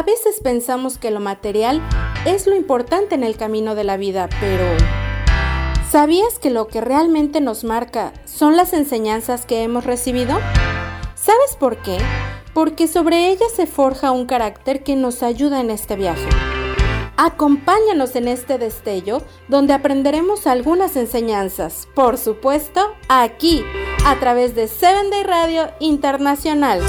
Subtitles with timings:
[0.00, 1.82] A veces pensamos que lo material
[2.24, 4.64] es lo importante en el camino de la vida, pero
[5.90, 10.40] ¿sabías que lo que realmente nos marca son las enseñanzas que hemos recibido?
[11.14, 11.98] ¿Sabes por qué?
[12.54, 16.30] Porque sobre ellas se forja un carácter que nos ayuda en este viaje.
[17.18, 23.62] Acompáñanos en este destello donde aprenderemos algunas enseñanzas, por supuesto, aquí,
[24.06, 26.80] a través de Seven Day Radio Internacional.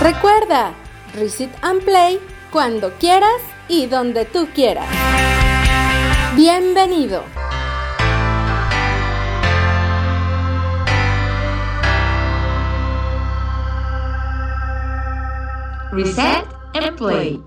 [0.00, 0.72] Recuerda,
[1.16, 2.20] Reset and Play
[2.52, 4.86] cuando quieras y donde tú quieras.
[6.36, 7.24] Bienvenido.
[15.92, 16.44] Reset
[16.74, 17.40] and Play.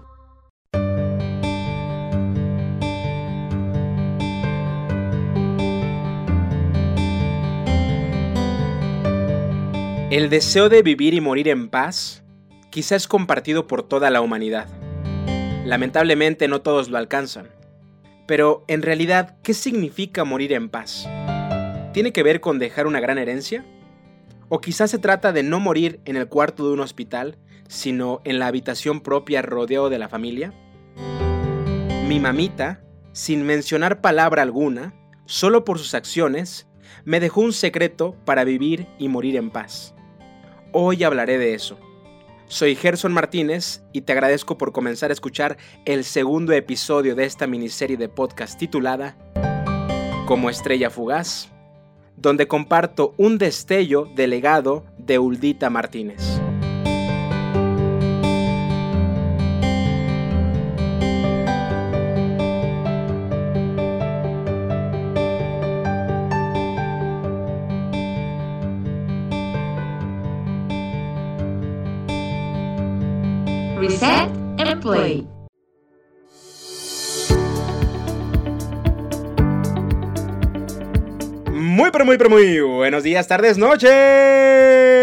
[10.10, 12.24] El deseo de vivir y morir en paz
[12.70, 14.68] quizá es compartido por toda la humanidad.
[15.66, 17.50] Lamentablemente no todos lo alcanzan.
[18.28, 21.08] Pero en realidad, ¿qué significa morir en paz?
[21.94, 23.66] ¿Tiene que ver con dejar una gran herencia?
[24.50, 28.40] ¿O quizás se trata de no morir en el cuarto de un hospital, sino en
[28.40, 30.54] la habitación propia rodeado de la familia?
[32.08, 32.82] Mi mamita,
[33.12, 34.94] sin mencionar palabra alguna,
[35.26, 36.68] solo por sus acciones,
[37.06, 39.96] me dejó un secreto para vivir y morir en paz.
[40.72, 41.80] Hoy hablaré de eso.
[42.50, 47.46] Soy Gerson Martínez y te agradezco por comenzar a escuchar el segundo episodio de esta
[47.46, 49.16] miniserie de podcast titulada
[50.26, 51.52] Como estrella fugaz,
[52.18, 56.39] donde comparto un destello del legado de Uldita Martínez.
[82.10, 84.99] Muy pero muy buenos días, tardes, noches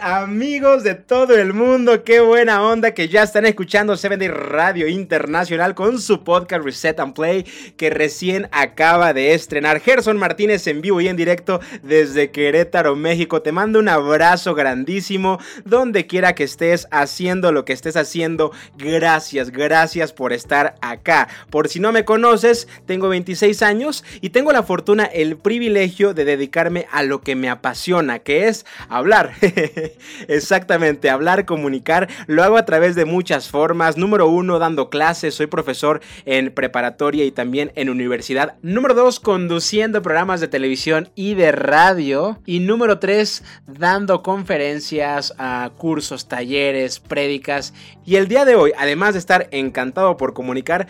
[0.00, 4.86] amigos de todo el mundo, qué buena onda que ya están escuchando Seven Day Radio
[4.86, 7.44] Internacional con su podcast Reset and Play
[7.76, 9.80] que recién acaba de estrenar.
[9.80, 13.40] Gerson Martínez en vivo y en directo desde Querétaro, México.
[13.40, 18.52] Te mando un abrazo grandísimo donde quiera que estés haciendo lo que estés haciendo.
[18.76, 21.28] Gracias, gracias por estar acá.
[21.50, 26.26] Por si no me conoces, tengo 26 años y tengo la fortuna, el privilegio de
[26.26, 29.32] dedicarme a lo que me apasiona, que es hablar.
[30.28, 33.96] Exactamente, hablar, comunicar, lo hago a través de muchas formas.
[33.96, 38.54] Número uno, dando clases, soy profesor en preparatoria y también en universidad.
[38.62, 42.38] Número dos, conduciendo programas de televisión y de radio.
[42.46, 47.74] Y número tres, dando conferencias, a cursos, talleres, prédicas.
[48.04, 50.88] Y el día de hoy, además de estar encantado por comunicar,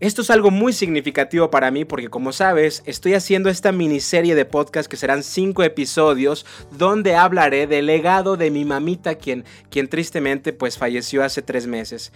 [0.00, 4.46] esto es algo muy significativo para mí porque como sabes estoy haciendo esta miniserie de
[4.46, 10.54] podcast que serán cinco episodios donde hablaré del legado de mi mamita quien, quien tristemente
[10.54, 12.12] pues falleció hace tres meses.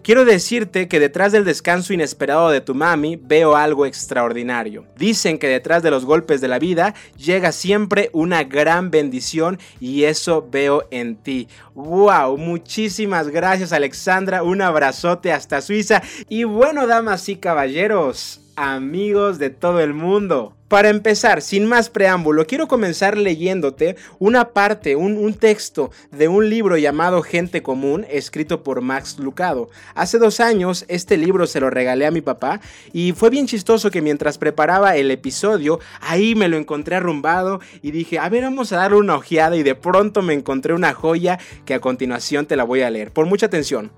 [0.03, 4.85] Quiero decirte que detrás del descanso inesperado de tu mami veo algo extraordinario.
[4.95, 10.05] Dicen que detrás de los golpes de la vida llega siempre una gran bendición y
[10.05, 11.49] eso veo en ti.
[11.75, 12.37] ¡Wow!
[12.37, 19.79] Muchísimas gracias Alexandra, un abrazote hasta Suiza y bueno damas y caballeros, amigos de todo
[19.79, 20.53] el mundo.
[20.67, 26.75] Para empezar, sin más preámbulo, quiero comenzar leyéndote una parte, un, texto de un libro
[26.75, 29.69] llamado Gente Común, escrito por Max Lucado.
[29.95, 32.59] Hace dos años este libro se lo regalé a mi papá
[32.91, 37.91] y fue bien chistoso que mientras preparaba el episodio, ahí me lo encontré arrumbado y
[37.91, 41.39] dije, a ver, vamos a darle una ojeada y de pronto me encontré una joya
[41.63, 43.13] que a continuación te la voy a leer.
[43.13, 43.91] Por mucha atención.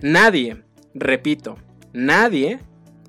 [0.00, 0.64] Nadie,
[0.94, 1.58] repito,
[1.92, 2.58] nadie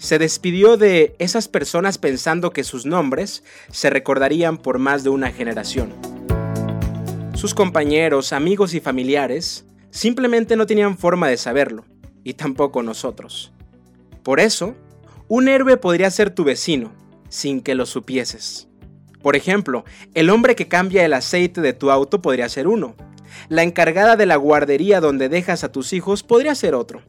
[0.03, 3.41] se despidió de esas personas pensando que sus nombres
[3.71, 5.93] se recordarían por más de una generación.
[7.35, 11.85] Sus compañeros, amigos y familiares simplemente no tenían forma de saberlo,
[12.21, 13.53] y tampoco nosotros.
[14.23, 14.75] Por eso,
[15.29, 16.91] un héroe podría ser tu vecino,
[17.29, 18.67] sin que lo supieses.
[19.21, 19.85] Por ejemplo,
[20.15, 22.97] el hombre que cambia el aceite de tu auto podría ser uno.
[23.47, 27.03] La encargada de la guardería donde dejas a tus hijos podría ser otro.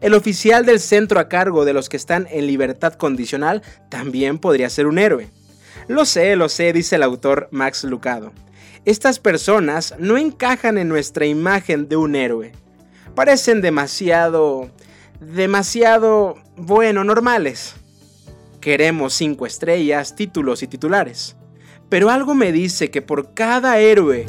[0.00, 4.68] El oficial del centro a cargo de los que están en libertad condicional también podría
[4.70, 5.30] ser un héroe.
[5.88, 8.32] Lo sé, lo sé, dice el autor Max Lucado.
[8.84, 12.52] Estas personas no encajan en nuestra imagen de un héroe.
[13.14, 14.70] Parecen demasiado...
[15.20, 16.36] demasiado...
[16.56, 17.74] bueno, normales.
[18.60, 21.36] Queremos cinco estrellas, títulos y titulares.
[21.88, 24.26] Pero algo me dice que por cada héroe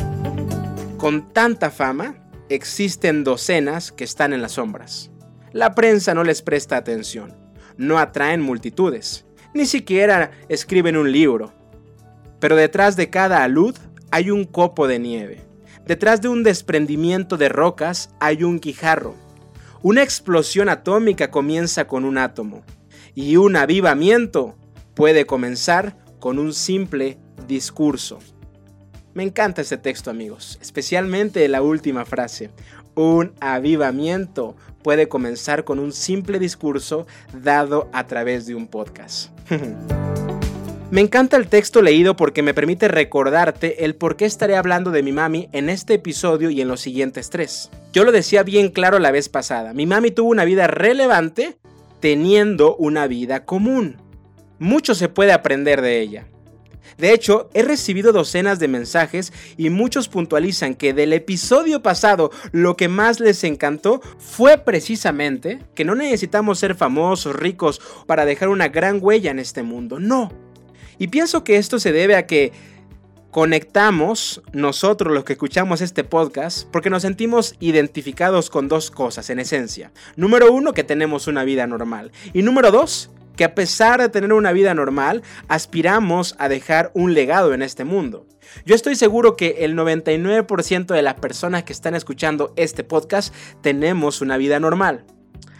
[0.97, 2.15] con tanta fama,
[2.49, 5.11] existen docenas que están en las sombras.
[5.57, 7.33] La prensa no les presta atención,
[7.77, 9.25] no atraen multitudes,
[9.55, 11.51] ni siquiera escriben un libro.
[12.39, 13.75] Pero detrás de cada alud
[14.11, 15.41] hay un copo de nieve.
[15.83, 19.15] Detrás de un desprendimiento de rocas hay un guijarro.
[19.81, 22.61] Una explosión atómica comienza con un átomo.
[23.15, 24.55] Y un avivamiento
[24.93, 27.17] puede comenzar con un simple
[27.47, 28.19] discurso.
[29.15, 32.51] Me encanta este texto amigos, especialmente la última frase.
[32.93, 34.55] Un avivamiento
[34.87, 37.07] puede comenzar con un simple discurso
[37.43, 39.31] dado a través de un podcast.
[40.91, 45.03] Me encanta el texto leído porque me permite recordarte el por qué estaré hablando de
[45.03, 47.69] mi mami en este episodio y en los siguientes tres.
[47.91, 51.57] Yo lo decía bien claro la vez pasada, mi mami tuvo una vida relevante
[51.99, 53.97] teniendo una vida común.
[54.57, 56.27] Mucho se puede aprender de ella.
[56.97, 62.75] De hecho, he recibido docenas de mensajes y muchos puntualizan que del episodio pasado lo
[62.77, 68.67] que más les encantó fue precisamente que no necesitamos ser famosos, ricos para dejar una
[68.69, 69.99] gran huella en este mundo.
[69.99, 70.31] No.
[70.97, 72.51] Y pienso que esto se debe a que
[73.31, 79.39] conectamos nosotros los que escuchamos este podcast porque nos sentimos identificados con dos cosas en
[79.39, 79.91] esencia.
[80.15, 82.11] Número uno, que tenemos una vida normal.
[82.33, 87.13] Y número dos, que a pesar de tener una vida normal, aspiramos a dejar un
[87.13, 88.25] legado en este mundo.
[88.65, 94.21] Yo estoy seguro que el 99% de las personas que están escuchando este podcast tenemos
[94.21, 95.05] una vida normal.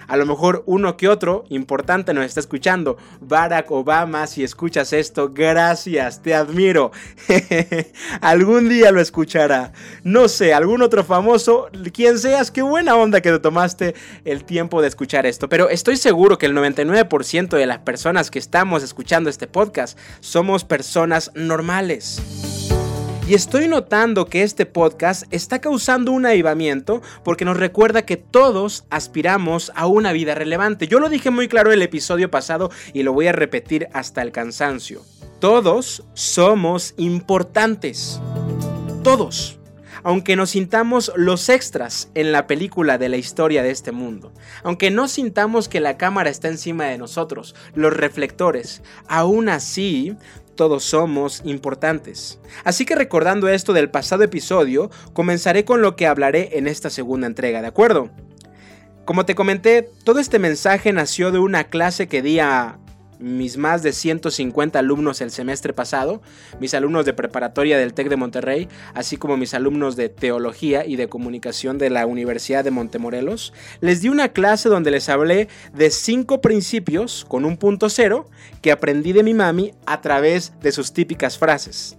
[0.08, 2.98] A lo mejor uno que otro importante nos está escuchando.
[3.22, 6.92] Barack Obama, si escuchas esto, gracias, te admiro.
[8.22, 9.74] algún día lo escuchará.
[10.04, 14.82] No sé, algún otro famoso, quien seas, qué buena onda que te tomaste el tiempo
[14.82, 15.50] de escuchar esto.
[15.50, 20.64] Pero estoy seguro que el 99% de las personas que estamos escuchando este podcast somos
[20.64, 22.22] personas normales.
[23.28, 28.86] Y estoy notando que este podcast está causando un avivamiento porque nos recuerda que todos
[28.90, 30.88] aspiramos a una vida relevante.
[30.88, 34.32] Yo lo dije muy claro el episodio pasado y lo voy a repetir hasta el
[34.32, 35.02] cansancio.
[35.42, 38.22] Todos somos importantes.
[39.04, 39.60] Todos.
[40.04, 44.32] aunque nos sintamos los extras en la película de la historia de este mundo,
[44.64, 50.16] aunque no sintamos que la cámara está encima de nosotros, los reflectores, aún así
[50.58, 52.42] todos somos importantes.
[52.66, 57.28] Así que recordando esto del pasado episodio, comenzaré con lo que hablaré en esta segunda
[57.28, 58.10] entrega, ¿de acuerdo?
[59.06, 62.78] Como te comenté, todo este mensaje nació de una clase que di a
[63.20, 66.22] mis más de 150 alumnos el semestre pasado,
[66.60, 70.96] mis alumnos de preparatoria del TEC de Monterrey, así como mis alumnos de teología y
[70.96, 75.90] de comunicación de la Universidad de Montemorelos, les di una clase donde les hablé de
[75.90, 78.30] cinco principios con un punto cero
[78.62, 81.98] que aprendí de mi mami a través de sus típicas frases.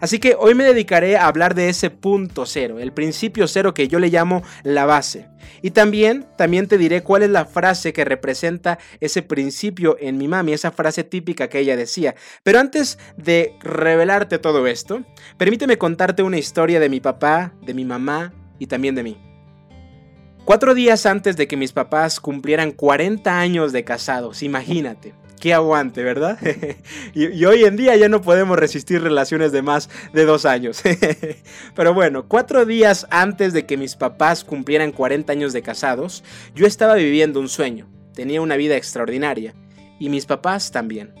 [0.00, 3.88] Así que hoy me dedicaré a hablar de ese punto cero, el principio cero que
[3.88, 5.28] yo le llamo la base.
[5.62, 10.28] Y también, también te diré cuál es la frase que representa ese principio en mi
[10.28, 12.14] mami, esa frase típica que ella decía.
[12.42, 15.02] Pero antes de revelarte todo esto,
[15.36, 19.28] permíteme contarte una historia de mi papá, de mi mamá y también de mí.
[20.44, 25.12] Cuatro días antes de que mis papás cumplieran 40 años de casados, imagínate.
[25.38, 26.38] Qué aguante, ¿verdad?
[27.14, 30.82] y, hoy en día ya no podemos resistir relaciones de más de dos años.
[31.74, 36.66] Pero bueno, cuatro días antes de que mis papás cumplieran 40 años de casados, yo
[36.66, 37.88] estaba viviendo un sueño.
[38.14, 39.54] Tenía una vida extraordinaria.
[40.00, 41.12] Y mis papás también.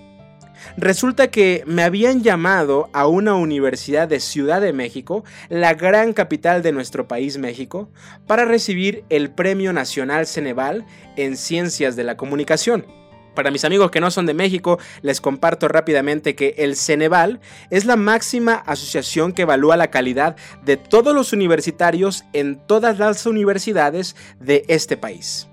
[0.76, 6.62] Resulta que me habían llamado a una universidad de Ciudad de México, la gran capital
[6.62, 7.90] de nuestro país México,
[8.26, 12.97] para recibir el Premio Nacional Ceneval en Ciencias de la Comunicación.
[13.38, 17.38] Para mis amigos que no son de México, les comparto rápidamente que el Ceneval
[17.70, 23.26] es la máxima asociación que evalúa la calidad de todos los universitarios en todas las
[23.26, 25.46] universidades de este país.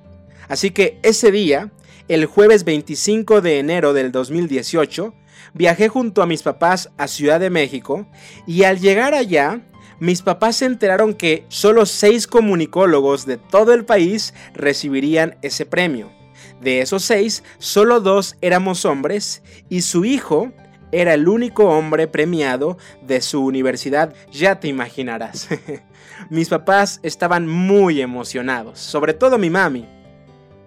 [0.48, 1.70] Así que ese día,
[2.08, 5.13] el jueves 25 de enero del 2018,
[5.54, 8.08] viajé junto a mis papás a Ciudad de México
[8.48, 9.62] y al llegar allá,
[10.00, 16.14] mis papás se enteraron que solo seis comunicólogos de todo el país recibirían ese premio.
[16.62, 20.52] De esos seis, solo dos éramos hombres y su hijo
[20.92, 25.50] era el único hombre premiado de su universidad, ya te imaginarás.
[26.30, 29.88] Mis papás estaban muy emocionados, sobre todo mi mami,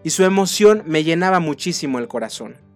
[0.05, 2.68] y su emoción me llenaba muchísimo el corazón.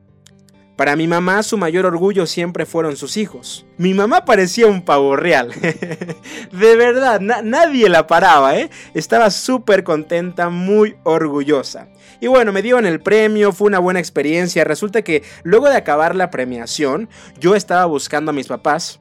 [0.82, 3.64] Para mi mamá su mayor orgullo siempre fueron sus hijos.
[3.78, 5.52] Mi mamá parecía un pavo real.
[6.52, 8.68] de verdad, nadie la paraba, ¿eh?
[8.92, 11.86] Estaba súper contenta, muy orgullosa.
[12.20, 14.64] Y bueno, me dieron el premio, fue una buena experiencia.
[14.64, 17.08] Resulta que luego de acabar la premiación,
[17.38, 18.98] yo estaba buscando a mis papás,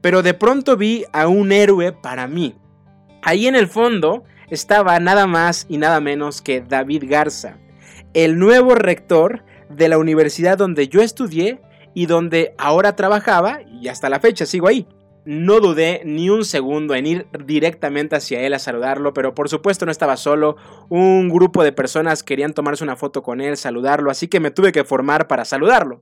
[0.00, 2.56] pero de pronto vi a un héroe para mí.
[3.22, 7.58] Ahí en el fondo estaba nada más y nada menos que David Garza,
[8.12, 11.60] el nuevo rector de la universidad donde yo estudié
[11.94, 14.86] y donde ahora trabajaba y hasta la fecha sigo ahí.
[15.24, 19.86] No dudé ni un segundo en ir directamente hacia él a saludarlo, pero por supuesto
[19.86, 20.56] no estaba solo.
[20.88, 24.72] Un grupo de personas querían tomarse una foto con él, saludarlo, así que me tuve
[24.72, 26.00] que formar para saludarlo.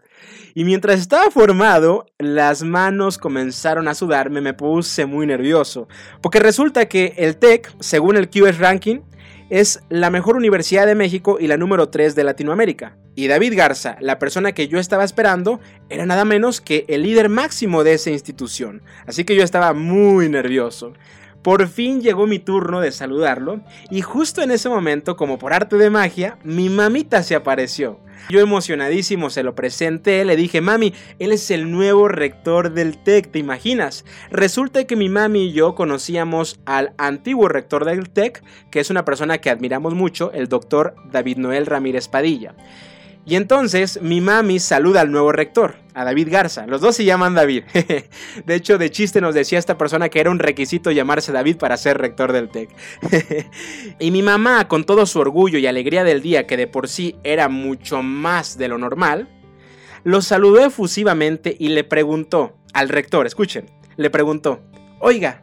[0.55, 5.87] Y mientras estaba formado, las manos comenzaron a sudarme, me puse muy nervioso,
[6.23, 9.01] porque resulta que el TEC, según el QS Ranking,
[9.51, 12.97] es la mejor universidad de México y la número 3 de Latinoamérica.
[13.17, 17.29] Y David Garza, la persona que yo estaba esperando, era nada menos que el líder
[17.29, 18.83] máximo de esa institución.
[19.07, 20.95] Así que yo estaba muy nervioso.
[21.43, 25.77] Por fin llegó mi turno de saludarlo y justo en ese momento, como por arte
[25.77, 27.99] de magia, mi mamita se apareció.
[28.29, 33.31] Yo emocionadísimo se lo presenté, le dije, mami, él es el nuevo rector del TEC,
[33.31, 34.05] ¿te imaginas?
[34.31, 39.05] Resulta que mi mami y yo conocíamos al antiguo rector del TEC, que es una
[39.05, 42.55] persona que admiramos mucho, el doctor David Noel Ramírez Padilla.
[43.31, 46.67] Y entonces mi mami saluda al nuevo rector, a David Garza.
[46.67, 47.63] Los dos se llaman David.
[48.45, 51.77] de hecho, de chiste nos decía esta persona que era un requisito llamarse David para
[51.77, 52.71] ser rector del TEC.
[54.01, 57.15] y mi mamá, con todo su orgullo y alegría del día, que de por sí
[57.23, 59.29] era mucho más de lo normal,
[60.03, 64.61] lo saludó efusivamente y le preguntó al rector, escuchen, le preguntó,
[64.99, 65.41] oiga,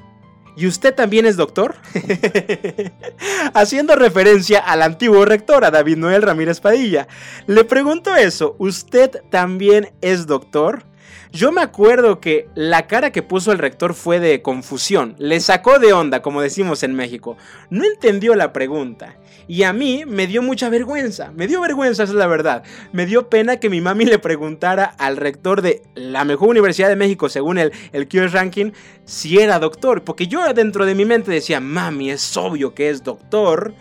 [0.58, 1.76] ¿Y usted también es doctor?
[3.54, 7.08] Haciendo referencia al antiguo rector, a David Noel Ramírez Padilla.
[7.46, 10.84] Le pregunto eso, ¿usted también es doctor?
[11.32, 15.78] Yo me acuerdo que la cara que puso el rector fue de confusión, le sacó
[15.78, 17.38] de onda, como decimos en México.
[17.70, 19.16] No entendió la pregunta.
[19.48, 22.64] Y a mí me dio mucha vergüenza, me dio vergüenza, esa es la verdad.
[22.92, 26.98] Me dio pena que mi mami le preguntara al rector de la mejor universidad de
[26.98, 28.72] México, según el, el QS Ranking,
[29.06, 30.04] si era doctor.
[30.04, 33.74] Porque yo dentro de mi mente decía, mami, es obvio que es doctor.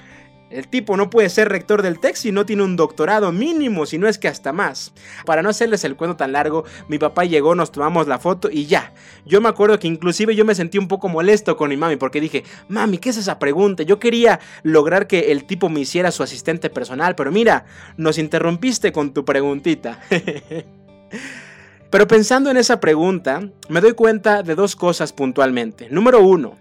[0.48, 3.98] El tipo no puede ser rector del TEC si no tiene un doctorado mínimo, si
[3.98, 4.92] no es que hasta más.
[5.24, 8.66] Para no hacerles el cuento tan largo, mi papá llegó, nos tomamos la foto y
[8.66, 8.92] ya.
[9.24, 12.20] Yo me acuerdo que inclusive yo me sentí un poco molesto con mi mami porque
[12.20, 13.82] dije, mami, ¿qué es esa pregunta?
[13.82, 17.64] Yo quería lograr que el tipo me hiciera su asistente personal, pero mira,
[17.96, 20.00] nos interrumpiste con tu preguntita.
[21.90, 25.88] pero pensando en esa pregunta, me doy cuenta de dos cosas puntualmente.
[25.90, 26.56] Número uno,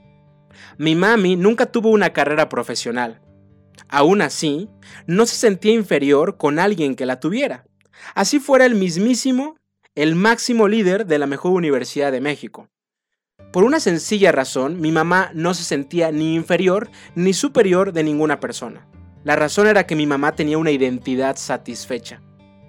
[0.79, 3.21] mi mami nunca tuvo una carrera profesional.
[3.87, 4.69] Aún así,
[5.07, 7.65] no se sentía inferior con alguien que la tuviera.
[8.13, 9.57] Así fuera el mismísimo,
[9.95, 12.69] el máximo líder de la mejor universidad de México.
[13.51, 18.39] Por una sencilla razón, mi mamá no se sentía ni inferior ni superior de ninguna
[18.39, 18.87] persona.
[19.23, 22.21] La razón era que mi mamá tenía una identidad satisfecha.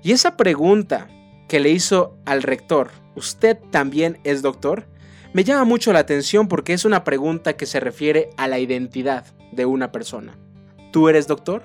[0.03, 1.09] Y esa pregunta
[1.49, 4.87] que le hizo al rector, ¿usted también es doctor?
[5.33, 9.27] Me llama mucho la atención porque es una pregunta que se refiere a la identidad
[9.53, 10.39] de una persona.
[10.91, 11.63] ¿Tú eres doctor?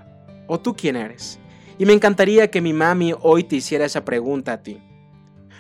[0.48, 1.40] ¿O tú quién eres?
[1.78, 4.82] Y me encantaría que mi mami hoy te hiciera esa pregunta a ti.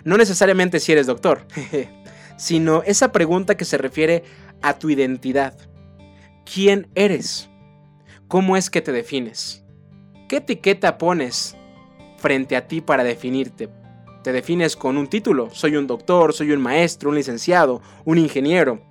[0.03, 1.45] No necesariamente si eres doctor,
[2.37, 4.23] sino esa pregunta que se refiere
[4.61, 5.55] a tu identidad.
[6.51, 7.49] ¿Quién eres?
[8.27, 9.63] ¿Cómo es que te defines?
[10.27, 11.55] ¿Qué etiqueta pones
[12.17, 13.69] frente a ti para definirte?
[14.23, 15.49] ¿Te defines con un título?
[15.51, 18.81] Soy un doctor, soy un maestro, un licenciado, un ingeniero.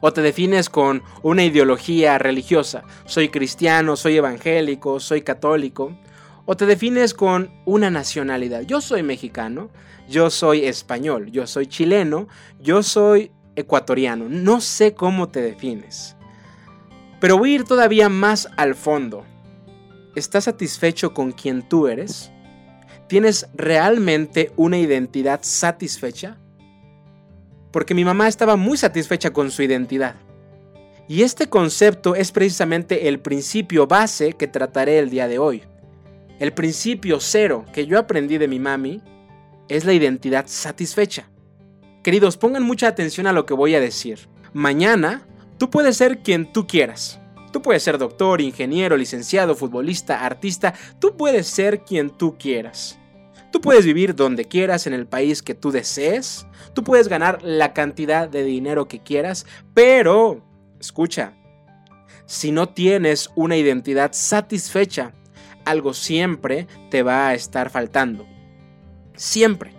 [0.00, 2.84] O te defines con una ideología religiosa.
[3.04, 5.96] Soy cristiano, soy evangélico, soy católico.
[6.44, 8.62] O te defines con una nacionalidad.
[8.62, 9.70] Yo soy mexicano,
[10.08, 12.28] yo soy español, yo soy chileno,
[12.60, 14.26] yo soy ecuatoriano.
[14.28, 16.16] No sé cómo te defines.
[17.20, 19.24] Pero voy a ir todavía más al fondo.
[20.14, 22.30] ¿Estás satisfecho con quien tú eres?
[23.08, 26.38] ¿Tienes realmente una identidad satisfecha?
[27.70, 30.16] Porque mi mamá estaba muy satisfecha con su identidad.
[31.08, 35.62] Y este concepto es precisamente el principio base que trataré el día de hoy.
[36.38, 39.02] El principio cero que yo aprendí de mi mami
[39.68, 41.28] es la identidad satisfecha.
[42.02, 44.28] Queridos, pongan mucha atención a lo que voy a decir.
[44.52, 45.26] Mañana
[45.58, 47.20] tú puedes ser quien tú quieras.
[47.52, 50.74] Tú puedes ser doctor, ingeniero, licenciado, futbolista, artista.
[50.98, 52.98] Tú puedes ser quien tú quieras.
[53.50, 57.72] Tú puedes vivir donde quieras, en el país que tú desees, tú puedes ganar la
[57.72, 60.42] cantidad de dinero que quieras, pero,
[60.80, 61.34] escucha,
[62.26, 65.12] si no tienes una identidad satisfecha,
[65.64, 68.26] algo siempre te va a estar faltando.
[69.14, 69.72] Siempre.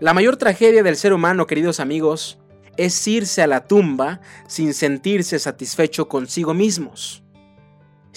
[0.00, 2.38] La mayor tragedia del ser humano, queridos amigos,
[2.76, 7.24] es irse a la tumba sin sentirse satisfecho consigo mismos.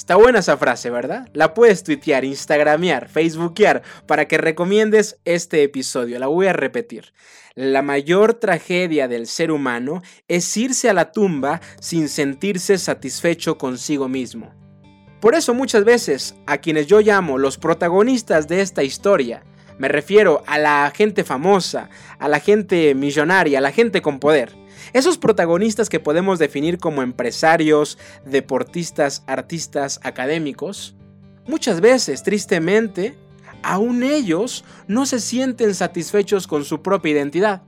[0.02, 1.30] Está buena esa frase, ¿verdad?
[1.32, 6.18] La puedes tuitear, instagramear, facebookear para que recomiendes este episodio.
[6.18, 7.14] La voy a repetir.
[7.54, 14.10] La mayor tragedia del ser humano es irse a la tumba sin sentirse satisfecho consigo
[14.10, 14.52] mismo.
[15.20, 19.44] Por eso muchas veces a quienes yo llamo los protagonistas de esta historia,
[19.78, 24.61] me refiero a la gente famosa, a la gente millonaria, a la gente con poder.
[24.93, 30.95] Esos protagonistas que podemos definir como empresarios, deportistas, artistas, académicos,
[31.47, 33.17] muchas veces, tristemente,
[33.63, 37.63] aún ellos no se sienten satisfechos con su propia identidad.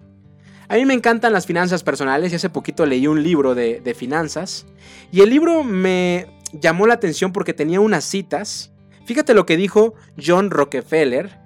[0.67, 3.93] A mí me encantan las finanzas personales y hace poquito leí un libro de, de
[3.93, 4.65] finanzas
[5.11, 8.71] y el libro me llamó la atención porque tenía unas citas.
[9.05, 11.37] Fíjate lo que dijo John Rockefeller,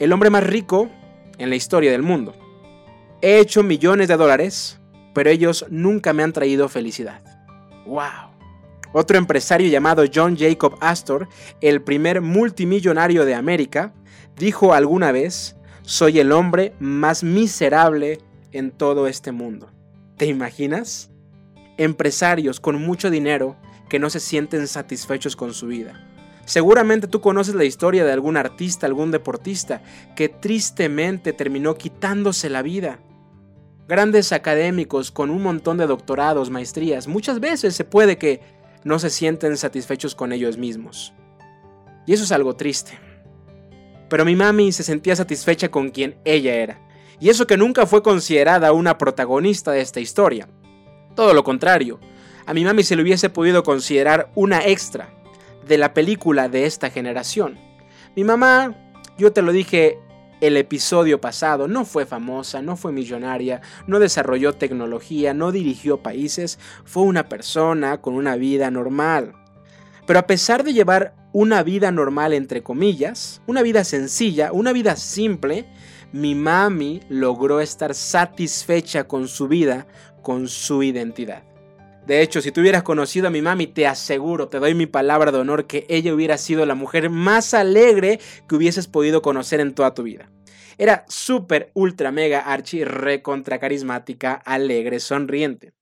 [0.00, 0.90] el hombre más rico
[1.38, 2.34] en la historia del mundo.
[3.22, 4.78] He hecho millones de dólares,
[5.14, 7.22] pero ellos nunca me han traído felicidad.
[7.86, 8.36] ¡Wow!
[8.92, 11.28] Otro empresario llamado John Jacob Astor,
[11.60, 13.92] el primer multimillonario de América,
[14.36, 18.18] dijo alguna vez, soy el hombre más miserable
[18.52, 19.70] en todo este mundo.
[20.16, 21.10] ¿Te imaginas?
[21.78, 23.56] Empresarios con mucho dinero
[23.88, 26.15] que no se sienten satisfechos con su vida.
[26.46, 29.82] Seguramente tú conoces la historia de algún artista, algún deportista,
[30.14, 33.00] que tristemente terminó quitándose la vida.
[33.88, 38.40] Grandes académicos con un montón de doctorados, maestrías, muchas veces se puede que
[38.84, 41.12] no se sienten satisfechos con ellos mismos.
[42.06, 42.96] Y eso es algo triste.
[44.08, 46.80] Pero mi mami se sentía satisfecha con quien ella era.
[47.18, 50.48] Y eso que nunca fue considerada una protagonista de esta historia.
[51.16, 51.98] Todo lo contrario,
[52.44, 55.15] a mi mami se le hubiese podido considerar una extra,
[55.66, 57.58] de la película de esta generación.
[58.14, 58.74] Mi mamá,
[59.18, 59.98] yo te lo dije
[60.40, 66.58] el episodio pasado, no fue famosa, no fue millonaria, no desarrolló tecnología, no dirigió países,
[66.84, 69.34] fue una persona con una vida normal.
[70.06, 74.96] Pero a pesar de llevar una vida normal entre comillas, una vida sencilla, una vida
[74.96, 75.66] simple,
[76.12, 79.86] mi mami logró estar satisfecha con su vida,
[80.22, 81.45] con su identidad.
[82.06, 85.32] De hecho, si tú hubieras conocido a mi mami, te aseguro, te doy mi palabra
[85.32, 89.74] de honor que ella hubiera sido la mujer más alegre que hubieses podido conocer en
[89.74, 90.30] toda tu vida.
[90.78, 95.72] Era súper, ultra, mega, archi, recontra carismática, alegre, sonriente.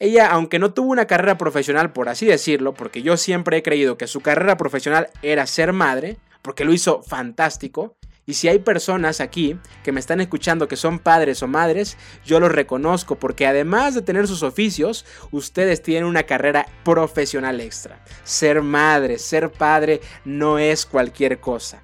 [0.00, 3.96] Ella, aunque no tuvo una carrera profesional, por así decirlo, porque yo siempre he creído
[3.96, 9.20] que su carrera profesional era ser madre, porque lo hizo fantástico, y si hay personas
[9.20, 13.94] aquí que me están escuchando que son padres o madres, yo los reconozco porque además
[13.94, 18.02] de tener sus oficios, ustedes tienen una carrera profesional extra.
[18.24, 21.82] Ser madre, ser padre no es cualquier cosa.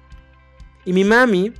[0.83, 1.53] Y mi mami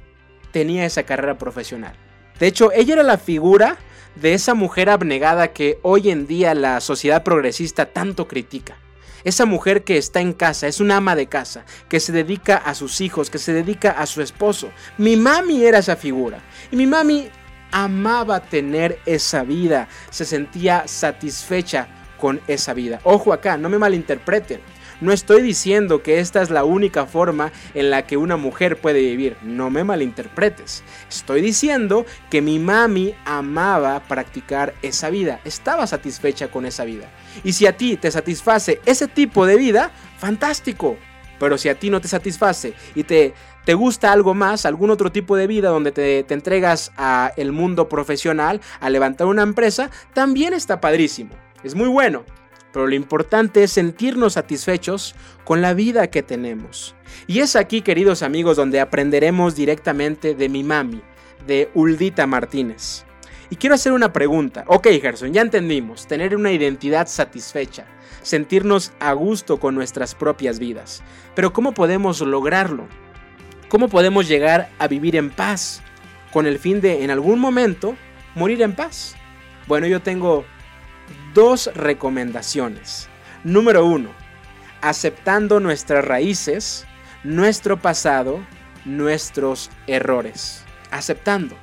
[0.52, 1.94] tenía esa carrera profesional.
[2.40, 3.78] De hecho, ella era la figura
[4.16, 8.78] de esa mujer abnegada que hoy en día la sociedad progresista tanto critica.
[9.24, 12.74] Esa mujer que está en casa, es una ama de casa, que se dedica a
[12.76, 14.72] sus hijos, que se dedica a su esposo.
[14.98, 16.40] Mi mami era esa figura.
[16.72, 17.30] Y mi mami
[17.72, 21.88] amaba tener esa vida, se sentía satisfecha
[22.20, 23.00] con esa vida.
[23.04, 24.60] Ojo acá, no me malinterpreten.
[25.02, 29.02] No estoy diciendo que esta es la única forma en la que una mujer puede
[29.02, 30.84] vivir, no me malinterpretes.
[31.10, 37.10] Estoy diciendo que mi mami amaba practicar esa vida, estaba satisfecha con esa vida.
[37.44, 40.98] Y si a ti te satisface ese tipo de vida, fantástico.
[41.40, 43.34] Pero si a ti no te satisface y te,
[43.66, 47.52] te gusta algo más, algún otro tipo de vida donde te, te entregas a el
[47.52, 51.32] mundo profesional, a levantar una empresa, también está padrísimo.
[51.64, 52.24] Es muy bueno
[52.72, 56.96] pero lo importante es sentirnos satisfechos con la vida que tenemos.
[57.28, 61.02] Y es aquí, queridos amigos, donde aprenderemos directamente de mi mami,
[61.46, 63.06] de Uldita Martínez.
[63.52, 64.64] Y quiero hacer una pregunta.
[64.68, 67.86] Ok, Gerson, ya entendimos, tener una identidad satisfecha,
[68.22, 71.04] sentirnos a gusto con nuestras propias vidas.
[71.36, 72.88] Pero ¿cómo podemos lograrlo?
[73.68, 75.82] ¿Cómo podemos llegar a vivir en paz?
[76.32, 77.98] Con el fin de, en algún momento,
[78.36, 79.18] morir en paz.
[79.68, 80.46] Bueno, yo tengo
[81.34, 83.10] dos recomendaciones.
[83.44, 84.12] Número uno,
[84.80, 86.88] aceptando nuestras raíces,
[87.26, 88.40] nuestro pasado,
[88.86, 90.64] nuestros errores.
[90.90, 91.58] Aceptando.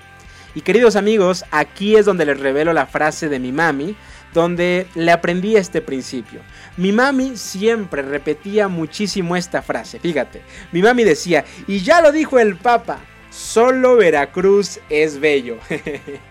[0.55, 3.97] Y queridos amigos, aquí es donde les revelo la frase de mi mami,
[4.35, 6.41] donde le aprendí este principio.
[6.77, 10.43] Mi mami siempre repetía muchísimo esta frase, fíjate.
[10.73, 12.99] Mi mami decía, y ya lo dijo el Papa,
[13.31, 15.59] solo Veracruz es bello.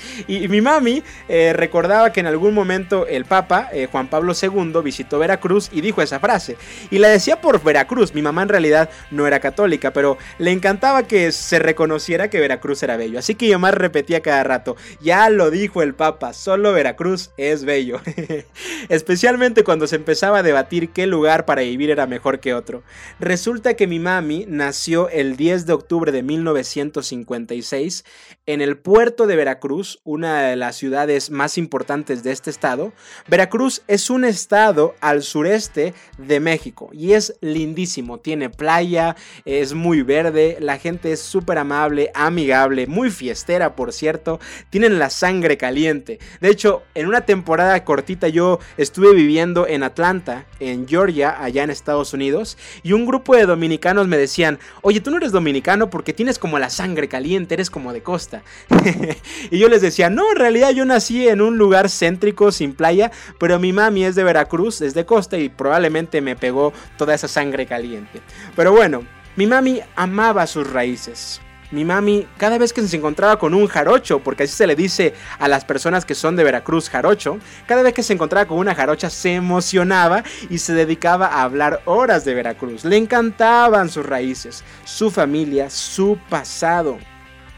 [0.28, 4.80] Y mi mami eh, recordaba que en algún momento el Papa, eh, Juan Pablo II,
[4.82, 6.56] visitó Veracruz y dijo esa frase.
[6.90, 8.14] Y la decía por Veracruz.
[8.14, 12.82] Mi mamá en realidad no era católica, pero le encantaba que se reconociera que Veracruz
[12.82, 13.18] era bello.
[13.18, 17.64] Así que yo más repetía cada rato, ya lo dijo el Papa, solo Veracruz es
[17.64, 18.00] bello.
[18.88, 22.82] Especialmente cuando se empezaba a debatir qué lugar para vivir era mejor que otro.
[23.20, 28.04] Resulta que mi mami nació el 10 de octubre de 1956
[28.46, 32.92] en el puerto de Veracruz una de las ciudades más importantes de este estado,
[33.28, 38.18] Veracruz es un estado al sureste de México y es lindísimo.
[38.18, 44.38] Tiene playa, es muy verde, la gente es súper amable, amigable, muy fiestera, por cierto.
[44.70, 46.20] Tienen la sangre caliente.
[46.40, 51.70] De hecho, en una temporada cortita yo estuve viviendo en Atlanta, en Georgia, allá en
[51.70, 56.12] Estados Unidos, y un grupo de dominicanos me decían, oye, tú no eres dominicano porque
[56.12, 58.35] tienes como la sangre caliente, eres como de costa.
[59.50, 63.10] y yo les decía, no, en realidad yo nací en un lugar céntrico sin playa,
[63.38, 67.28] pero mi mami es de Veracruz, es de costa y probablemente me pegó toda esa
[67.28, 68.20] sangre caliente.
[68.54, 69.04] Pero bueno,
[69.36, 71.40] mi mami amaba sus raíces.
[71.72, 75.14] Mi mami, cada vez que se encontraba con un jarocho, porque así se le dice
[75.38, 78.74] a las personas que son de Veracruz jarocho, cada vez que se encontraba con una
[78.74, 82.84] jarocha se emocionaba y se dedicaba a hablar horas de Veracruz.
[82.84, 86.98] Le encantaban sus raíces, su familia, su pasado.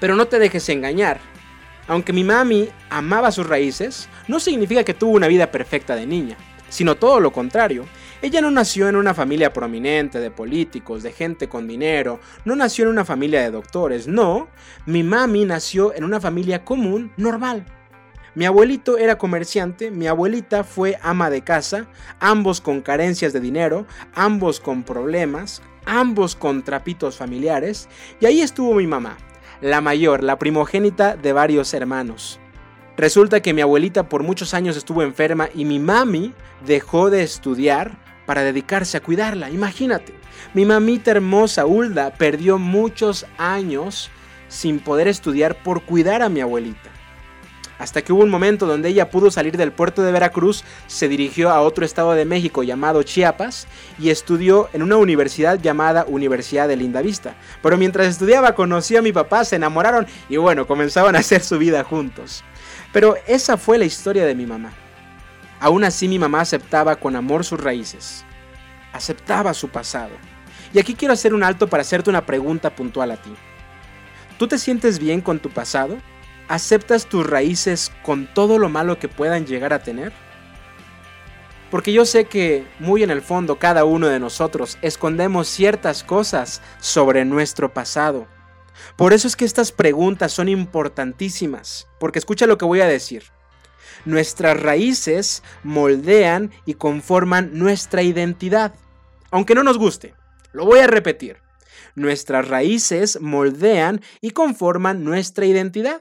[0.00, 1.20] Pero no te dejes engañar.
[1.86, 6.36] Aunque mi mami amaba sus raíces, no significa que tuvo una vida perfecta de niña,
[6.68, 7.86] sino todo lo contrario.
[8.20, 12.84] Ella no nació en una familia prominente de políticos, de gente con dinero, no nació
[12.84, 14.48] en una familia de doctores, no,
[14.86, 17.64] mi mami nació en una familia común, normal.
[18.34, 21.86] Mi abuelito era comerciante, mi abuelita fue ama de casa,
[22.20, 27.88] ambos con carencias de dinero, ambos con problemas, ambos con trapitos familiares,
[28.20, 29.16] y ahí estuvo mi mamá,
[29.60, 32.40] la mayor, la primogénita de varios hermanos.
[32.96, 36.34] Resulta que mi abuelita por muchos años estuvo enferma y mi mami
[36.66, 39.50] dejó de estudiar para dedicarse a cuidarla.
[39.50, 40.14] Imagínate,
[40.52, 44.10] mi mamita hermosa Hulda perdió muchos años
[44.48, 46.87] sin poder estudiar por cuidar a mi abuelita
[47.78, 51.50] hasta que hubo un momento donde ella pudo salir del puerto de Veracruz, se dirigió
[51.50, 56.76] a otro estado de México llamado Chiapas y estudió en una universidad llamada Universidad de
[56.76, 57.34] Lindavista.
[57.62, 61.58] Pero mientras estudiaba conoció a mi papá, se enamoraron y bueno, comenzaban a hacer su
[61.58, 62.44] vida juntos.
[62.92, 64.72] Pero esa fue la historia de mi mamá.
[65.60, 68.24] Aún así mi mamá aceptaba con amor sus raíces.
[68.92, 70.12] Aceptaba su pasado.
[70.72, 73.30] Y aquí quiero hacer un alto para hacerte una pregunta puntual a ti.
[74.38, 75.96] ¿Tú te sientes bien con tu pasado?
[76.48, 80.12] ¿Aceptas tus raíces con todo lo malo que puedan llegar a tener?
[81.70, 86.62] Porque yo sé que muy en el fondo cada uno de nosotros escondemos ciertas cosas
[86.80, 88.26] sobre nuestro pasado.
[88.96, 93.24] Por eso es que estas preguntas son importantísimas, porque escucha lo que voy a decir.
[94.06, 98.74] Nuestras raíces moldean y conforman nuestra identidad,
[99.30, 100.14] aunque no nos guste.
[100.52, 101.36] Lo voy a repetir.
[101.94, 106.00] Nuestras raíces moldean y conforman nuestra identidad.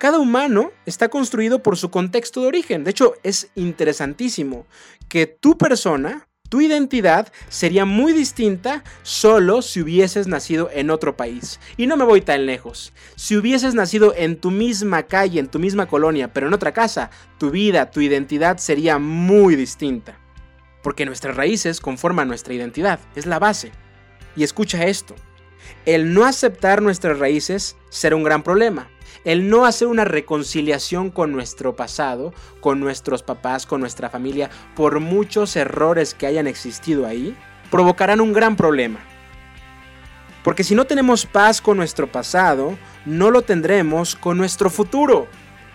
[0.00, 2.84] Cada humano está construido por su contexto de origen.
[2.84, 4.64] De hecho, es interesantísimo
[5.10, 11.60] que tu persona, tu identidad, sería muy distinta solo si hubieses nacido en otro país.
[11.76, 12.94] Y no me voy tan lejos.
[13.14, 17.10] Si hubieses nacido en tu misma calle, en tu misma colonia, pero en otra casa,
[17.36, 20.18] tu vida, tu identidad sería muy distinta.
[20.82, 23.70] Porque nuestras raíces conforman nuestra identidad, es la base.
[24.34, 25.14] Y escucha esto.
[25.84, 28.88] El no aceptar nuestras raíces será un gran problema
[29.24, 35.00] el no hacer una reconciliación con nuestro pasado, con nuestros papás, con nuestra familia, por
[35.00, 37.36] muchos errores que hayan existido ahí,
[37.70, 39.00] provocarán un gran problema.
[40.42, 45.28] Porque si no tenemos paz con nuestro pasado, no lo tendremos con nuestro futuro.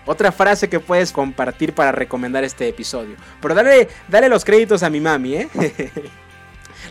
[0.07, 3.15] Otra frase que puedes compartir para recomendar este episodio.
[3.41, 5.49] Pero dale, dale los créditos a mi mami, ¿eh?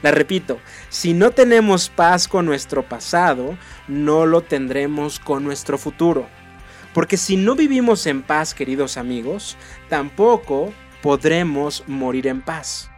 [0.02, 6.26] La repito, si no tenemos paz con nuestro pasado, no lo tendremos con nuestro futuro.
[6.94, 12.88] Porque si no vivimos en paz, queridos amigos, tampoco podremos morir en paz.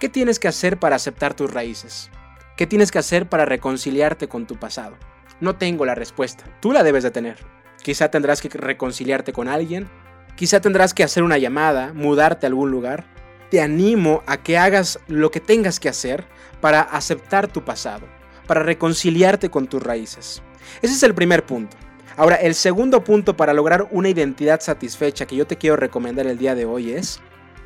[0.00, 2.10] ¿Qué tienes que hacer para aceptar tus raíces?
[2.56, 4.96] ¿Qué tienes que hacer para reconciliarte con tu pasado?
[5.38, 6.44] No tengo la respuesta.
[6.60, 7.36] Tú la debes de tener.
[7.82, 9.88] Quizá tendrás que reconciliarte con alguien.
[10.34, 13.04] Quizá tendrás que hacer una llamada, mudarte a algún lugar.
[13.50, 16.24] Te animo a que hagas lo que tengas que hacer
[16.60, 18.06] para aceptar tu pasado,
[18.46, 20.42] para reconciliarte con tus raíces.
[20.80, 21.76] Ese es el primer punto.
[22.18, 26.36] Ahora, el segundo punto para lograr una identidad satisfecha que yo te quiero recomendar el
[26.36, 27.20] día de hoy es,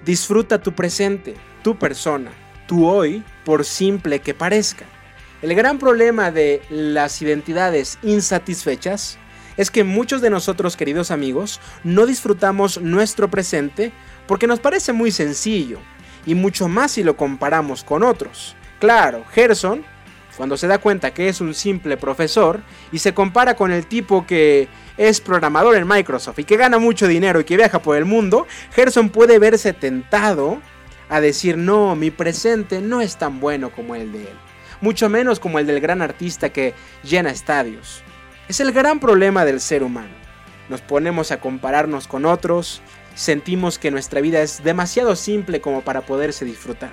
[0.04, 2.30] disfruta tu presente, tu persona,
[2.68, 4.84] tu hoy, por simple que parezca.
[5.40, 9.16] El gran problema de las identidades insatisfechas
[9.56, 13.90] es que muchos de nosotros, queridos amigos, no disfrutamos nuestro presente
[14.26, 15.78] porque nos parece muy sencillo,
[16.26, 18.54] y mucho más si lo comparamos con otros.
[18.80, 19.82] Claro, Gerson
[20.36, 24.26] cuando se da cuenta que es un simple profesor y se compara con el tipo
[24.26, 28.04] que es programador en Microsoft y que gana mucho dinero y que viaja por el
[28.04, 30.60] mundo, Gerson puede verse tentado
[31.08, 34.38] a decir, no, mi presente no es tan bueno como el de él,
[34.80, 38.02] mucho menos como el del gran artista que llena estadios.
[38.48, 40.14] Es el gran problema del ser humano.
[40.68, 42.80] Nos ponemos a compararnos con otros,
[43.14, 46.92] sentimos que nuestra vida es demasiado simple como para poderse disfrutar.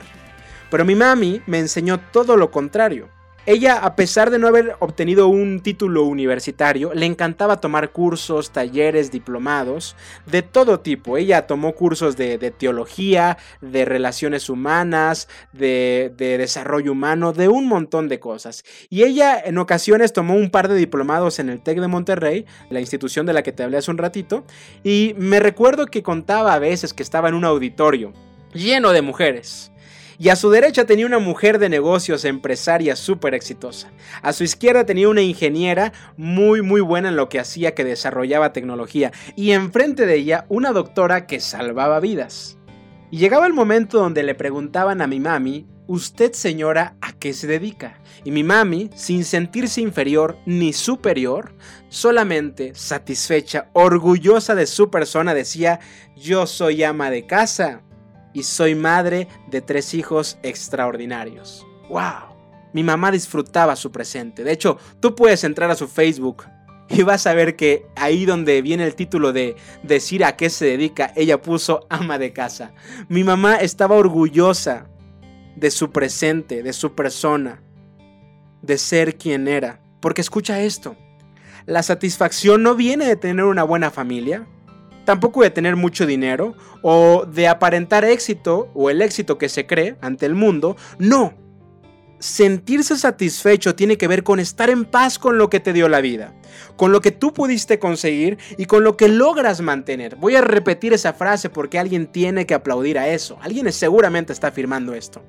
[0.69, 3.09] Pero mi mami me enseñó todo lo contrario.
[3.45, 9.11] Ella, a pesar de no haber obtenido un título universitario, le encantaba tomar cursos, talleres,
[9.11, 11.17] diplomados, de todo tipo.
[11.17, 18.07] Ella tomó cursos de, teología, de relaciones humanas, de, de, desarrollo humano, de un montón
[18.07, 18.63] de cosas.
[18.89, 22.81] Y ella en ocasiones tomó un par de diplomados en el TEC de Monterrey, la
[22.81, 24.43] institución de la que te hablé hace un ratito,
[24.83, 28.13] y me recuerdo que contaba a veces que estaba en un auditorio
[28.53, 29.71] lleno de mujeres
[30.21, 33.89] y a su derecha tenía una mujer de negocios, empresaria súper exitosa.
[34.21, 38.51] A su izquierda tenía una ingeniera muy muy buena en lo que hacía, que desarrollaba
[38.51, 39.13] tecnología.
[39.37, 42.57] Y enfrente de ella una doctora que salvaba vidas.
[43.09, 47.47] Y llegaba el momento donde le preguntaban a mi mami, ¿usted señora a qué se
[47.47, 48.01] dedica?
[48.25, 51.55] Y mi mami, sin sentirse inferior ni superior,
[51.87, 55.79] solamente satisfecha, orgullosa de su persona, decía,
[56.17, 57.83] yo soy ama de casa
[58.33, 61.65] y soy madre de tres hijos extraordinarios.
[61.89, 62.37] ¡Wow!
[62.73, 64.43] Mi mamá disfrutaba su presente.
[64.43, 66.45] De hecho, tú puedes entrar a su Facebook
[66.89, 70.65] y vas a ver que ahí donde viene el título de decir a qué se
[70.65, 72.73] dedica, ella puso ama de casa.
[73.07, 74.87] Mi mamá estaba orgullosa
[75.55, 77.61] de su presente, de su persona,
[78.61, 79.81] de ser quien era.
[79.99, 80.95] Porque escucha esto,
[81.65, 84.47] la satisfacción no viene de tener una buena familia,
[85.09, 89.95] tampoco de tener mucho dinero o de aparentar éxito o el éxito que se cree
[90.01, 90.77] ante el mundo.
[90.99, 91.33] No.
[92.19, 96.01] Sentirse satisfecho tiene que ver con estar en paz con lo que te dio la
[96.01, 96.33] vida,
[96.75, 100.17] con lo que tú pudiste conseguir y con lo que logras mantener.
[100.17, 103.37] Voy a repetir esa frase porque alguien tiene que aplaudir a eso.
[103.41, 105.23] Alguien seguramente está afirmando esto.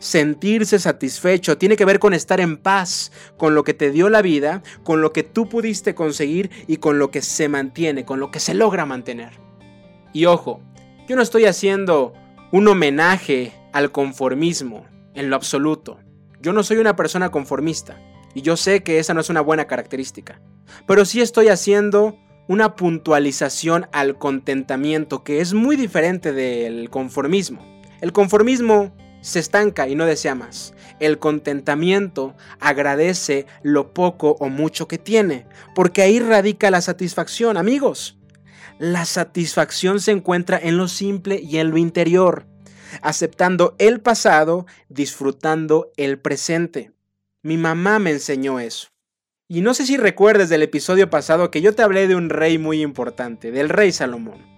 [0.00, 4.20] Sentirse satisfecho tiene que ver con estar en paz con lo que te dio la
[4.20, 8.32] vida, con lo que tú pudiste conseguir y con lo que se mantiene, con lo
[8.32, 9.38] que se logra mantener.
[10.12, 10.60] Y ojo,
[11.08, 12.14] Yo no estoy haciendo
[12.52, 15.98] un homenaje al conformismo en lo absoluto.
[16.42, 18.00] Yo no soy una persona conformista
[18.34, 20.40] y yo sé que esa no es una buena característica.
[20.88, 27.64] Pero sí estoy haciendo una puntualización al contentamiento que es muy diferente del conformismo.
[28.00, 30.74] El conformismo se estanca y no desea más.
[30.98, 38.18] El contentamiento agradece lo poco o mucho que tiene, porque ahí radica la satisfacción, amigos.
[38.80, 42.46] La satisfacción se encuentra en lo simple y en lo interior,
[43.00, 46.92] aceptando el pasado, disfrutando el presente.
[47.42, 48.88] Mi mamá me enseñó eso.
[49.48, 52.58] Y no sé si recuerdes del episodio pasado que yo te hablé de un rey
[52.58, 54.52] muy importante, del rey Salomón.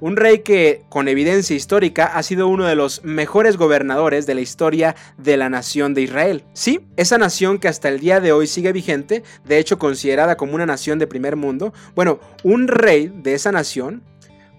[0.00, 4.40] Un rey que, con evidencia histórica, ha sido uno de los mejores gobernadores de la
[4.40, 6.44] historia de la nación de Israel.
[6.52, 10.54] Sí, esa nación que hasta el día de hoy sigue vigente, de hecho considerada como
[10.54, 11.72] una nación de primer mundo.
[11.94, 14.02] Bueno, un rey de esa nación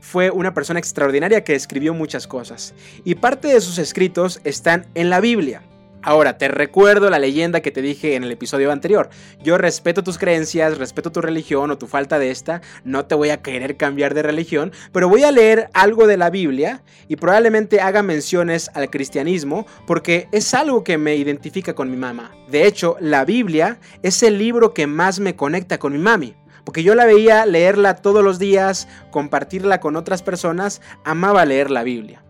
[0.05, 2.75] fue una persona extraordinaria que escribió muchas cosas.
[3.03, 5.63] Y parte de sus escritos están en la Biblia.
[6.03, 9.09] Ahora, te recuerdo la leyenda que te dije en el episodio anterior.
[9.43, 13.31] Yo respeto tus creencias, respeto tu religión o tu falta de esta, no te voy
[13.31, 17.81] a querer cambiar de religión, pero voy a leer algo de la Biblia y probablemente
[17.81, 22.31] haga menciones al cristianismo porque es algo que me identifica con mi mamá.
[22.51, 26.35] De hecho, la Biblia es el libro que más me conecta con mi mami.
[26.65, 31.84] Porque yo la veía leerla todos los días, compartirla con otras personas, amaba leer la
[31.84, 32.25] Biblia.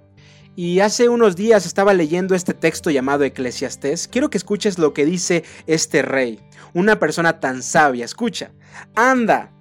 [0.57, 4.07] Y hace unos días estaba leyendo este texto llamado Eclesiastés.
[4.07, 6.39] Quiero que escuches lo que dice este rey,
[6.73, 8.05] una persona tan sabia.
[8.05, 8.51] Escucha,
[8.95, 9.51] anda,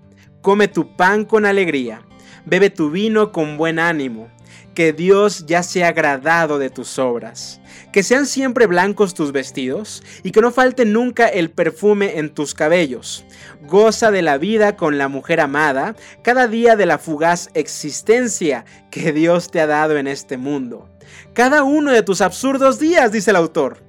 [0.41, 2.03] come tu pan con alegría,
[2.45, 4.29] bebe tu vino con buen ánimo,
[4.75, 7.61] que Dios ya se ha agradado de tus obras.
[7.94, 12.52] Que sean siempre blancos tus vestidos y que no falte nunca el perfume en tus
[12.52, 13.24] cabellos.
[13.68, 19.12] Goza de la vida con la mujer amada, cada día de la fugaz existencia que
[19.12, 20.88] Dios te ha dado en este mundo.
[21.35, 23.85] Cada uno de tus absurdos días, dice el autor.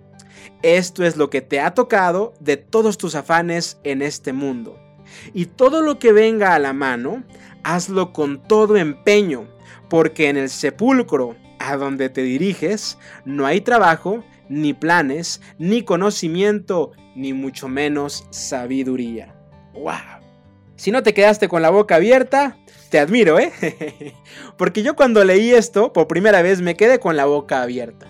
[0.61, 4.79] Esto es lo que te ha tocado de todos tus afanes en este mundo.
[5.33, 7.23] Y todo lo que venga a la mano,
[7.63, 9.47] hazlo con todo empeño
[9.89, 11.35] porque en el sepulcro
[11.71, 19.36] a donde te diriges no hay trabajo, ni planes, ni conocimiento, ni mucho menos sabiduría.
[19.73, 20.23] ¡Wow!
[20.75, 22.58] Si no te quedaste con la boca abierta,
[22.89, 23.51] te admiro, ¿eh?
[24.58, 28.08] Porque yo cuando leí esto por primera vez me quedé con la boca abierta.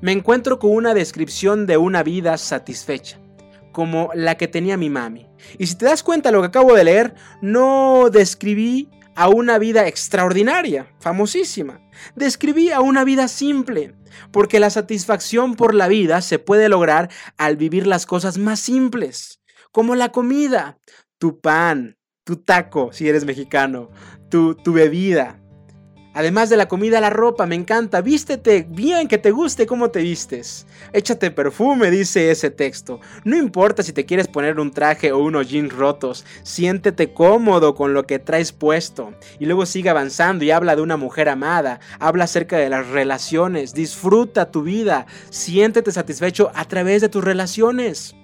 [0.00, 3.18] Me encuentro con una descripción de una vida satisfecha,
[3.70, 5.28] como la que tenía mi mami.
[5.58, 9.86] Y si te das cuenta lo que acabo de leer, no describí a una vida
[9.86, 11.80] extraordinaria, famosísima.
[12.14, 13.94] Describí a una vida simple,
[14.30, 19.40] porque la satisfacción por la vida se puede lograr al vivir las cosas más simples,
[19.70, 20.78] como la comida,
[21.18, 23.90] tu pan, tu taco, si eres mexicano,
[24.30, 25.41] tu, tu bebida,
[26.14, 28.00] Además de la comida, la ropa, me encanta.
[28.02, 30.66] Vístete bien, que te guste cómo te vistes.
[30.92, 33.00] Échate perfume, dice ese texto.
[33.24, 37.94] No importa si te quieres poner un traje o unos jeans rotos, siéntete cómodo con
[37.94, 39.14] lo que traes puesto.
[39.38, 43.72] Y luego sigue avanzando y habla de una mujer amada, habla acerca de las relaciones,
[43.72, 48.14] disfruta tu vida, siéntete satisfecho a través de tus relaciones.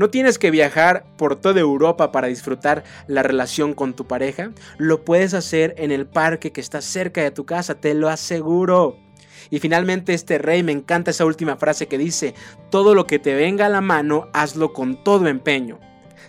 [0.00, 4.50] No tienes que viajar por toda Europa para disfrutar la relación con tu pareja.
[4.78, 8.96] Lo puedes hacer en el parque que está cerca de tu casa, te lo aseguro.
[9.50, 12.32] Y finalmente este rey me encanta esa última frase que dice,
[12.70, 15.78] todo lo que te venga a la mano, hazlo con todo empeño.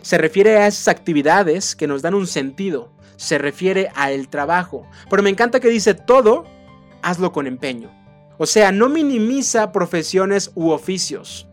[0.01, 4.85] Se refiere a esas actividades que nos dan un sentido, se refiere a el trabajo.
[5.09, 6.43] Pero me encanta que dice todo,
[7.03, 7.89] hazlo con empeño.
[8.37, 11.47] O sea, no minimiza profesiones u oficios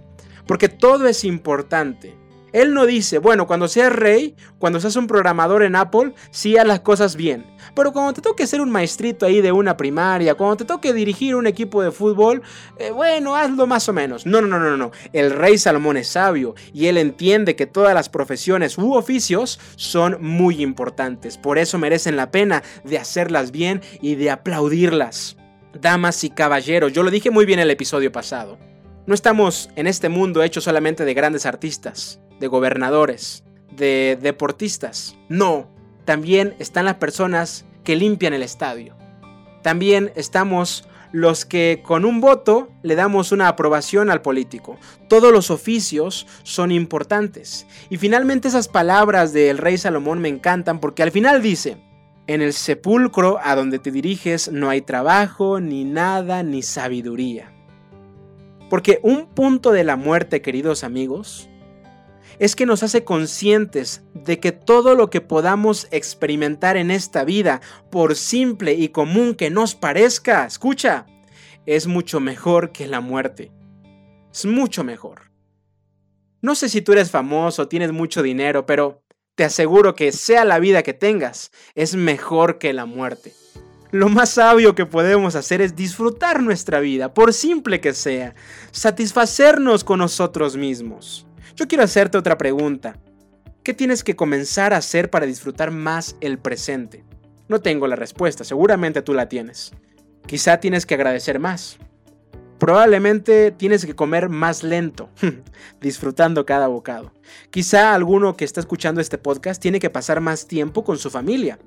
[0.49, 2.17] porque todo es importante.
[2.53, 6.67] Él no dice, bueno, cuando seas rey, cuando seas un programador en Apple, sí haz
[6.67, 7.45] las cosas bien.
[7.75, 11.37] Pero cuando te toque ser un maestrito ahí de una primaria, cuando te toque dirigir
[11.37, 12.43] un equipo de fútbol,
[12.79, 14.25] eh, bueno, hazlo más o menos.
[14.25, 14.93] No, no, no, no, no.
[15.13, 20.17] El rey Salomón es sabio y él entiende que todas las profesiones u oficios son
[20.21, 21.37] muy importantes.
[21.37, 25.37] Por eso merecen la pena de hacerlas bien y de aplaudirlas.
[25.79, 28.59] Damas y caballeros, yo lo dije muy bien el episodio pasado.
[29.09, 33.43] No estamos en este mundo hecho solamente de grandes artistas, de gobernadores,
[33.75, 35.17] de deportistas.
[35.31, 35.67] No,
[36.05, 38.95] también están las personas que limpian el estadio.
[39.63, 44.77] También estamos los que con un voto le damos una aprobación al político.
[45.09, 47.67] Todos los oficios son importantes.
[47.89, 51.79] Y finalmente esas palabras del rey Salomón me encantan porque al final dice,
[52.27, 57.55] en el sepulcro a donde te diriges no hay trabajo, ni nada, ni sabiduría.
[58.69, 61.49] Porque un punto de la muerte, queridos amigos,
[62.39, 67.61] es que nos hace conscientes de que todo lo que podamos experimentar en esta vida,
[67.91, 71.07] por simple y común que nos parezca, escucha,
[71.67, 73.51] es mucho mejor que la muerte.
[74.33, 75.33] Es mucho mejor.
[76.41, 79.03] No sé si tú eres famoso, tienes mucho dinero, pero
[79.35, 83.33] te aseguro que sea la vida que tengas, es mejor que la muerte.
[83.91, 88.35] Lo más sabio que podemos hacer es disfrutar nuestra vida, por simple que sea,
[88.71, 91.27] satisfacernos con nosotros mismos.
[91.57, 92.99] Yo quiero hacerte otra pregunta.
[93.63, 97.03] ¿Qué tienes que comenzar a hacer para disfrutar más el presente?
[97.49, 99.73] No tengo la respuesta, seguramente tú la tienes.
[100.27, 101.79] Quizá tienes que agradecer más.
[102.59, 105.09] Probablemente tienes que comer más lento,
[105.81, 107.15] disfrutando cada bocado.
[107.49, 111.59] Quizá alguno que está escuchando este podcast tiene que pasar más tiempo con su familia.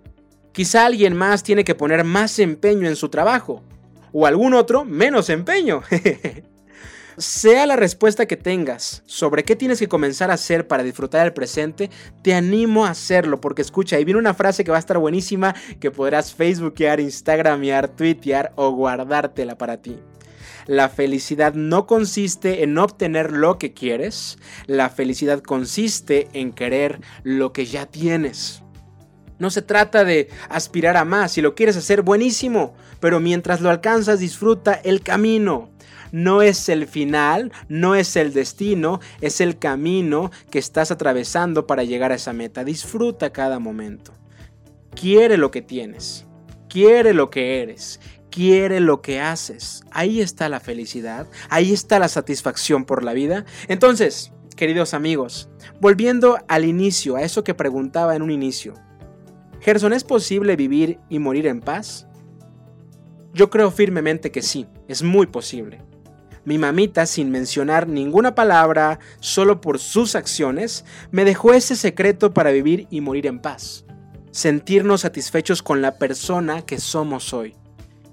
[0.51, 3.63] Quizá alguien más tiene que poner más empeño en su trabajo.
[4.11, 5.81] O algún otro menos empeño.
[7.17, 11.33] sea la respuesta que tengas sobre qué tienes que comenzar a hacer para disfrutar el
[11.33, 11.89] presente,
[12.23, 15.55] te animo a hacerlo porque escucha, ahí viene una frase que va a estar buenísima
[15.79, 19.99] que podrás facebookear, instagramear, tuitear o guardártela para ti.
[20.67, 24.37] La felicidad no consiste en obtener lo que quieres,
[24.67, 28.60] la felicidad consiste en querer lo que ya tienes.
[29.41, 33.71] No se trata de aspirar a más, si lo quieres hacer buenísimo, pero mientras lo
[33.71, 35.71] alcanzas disfruta el camino.
[36.11, 41.83] No es el final, no es el destino, es el camino que estás atravesando para
[41.83, 42.63] llegar a esa meta.
[42.63, 44.13] Disfruta cada momento.
[44.93, 46.27] Quiere lo que tienes,
[46.69, 49.83] quiere lo que eres, quiere lo que haces.
[49.89, 53.45] Ahí está la felicidad, ahí está la satisfacción por la vida.
[53.67, 58.75] Entonces, queridos amigos, volviendo al inicio, a eso que preguntaba en un inicio,
[59.61, 62.07] Gerson, ¿es posible vivir y morir en paz?
[63.31, 65.81] Yo creo firmemente que sí, es muy posible.
[66.45, 72.49] Mi mamita, sin mencionar ninguna palabra, solo por sus acciones, me dejó ese secreto para
[72.49, 73.85] vivir y morir en paz.
[74.31, 77.55] Sentirnos satisfechos con la persona que somos hoy.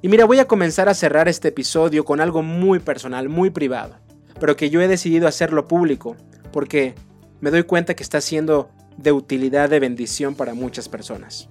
[0.02, 3.96] Y mira, voy a comenzar a cerrar este episodio con algo muy personal, muy privado,
[4.38, 6.14] pero que yo he decidido hacerlo público,
[6.52, 6.94] porque
[7.40, 11.48] me doy cuenta que está siendo de utilidad, de bendición para muchas personas.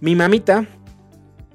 [0.00, 0.66] Mi mamita,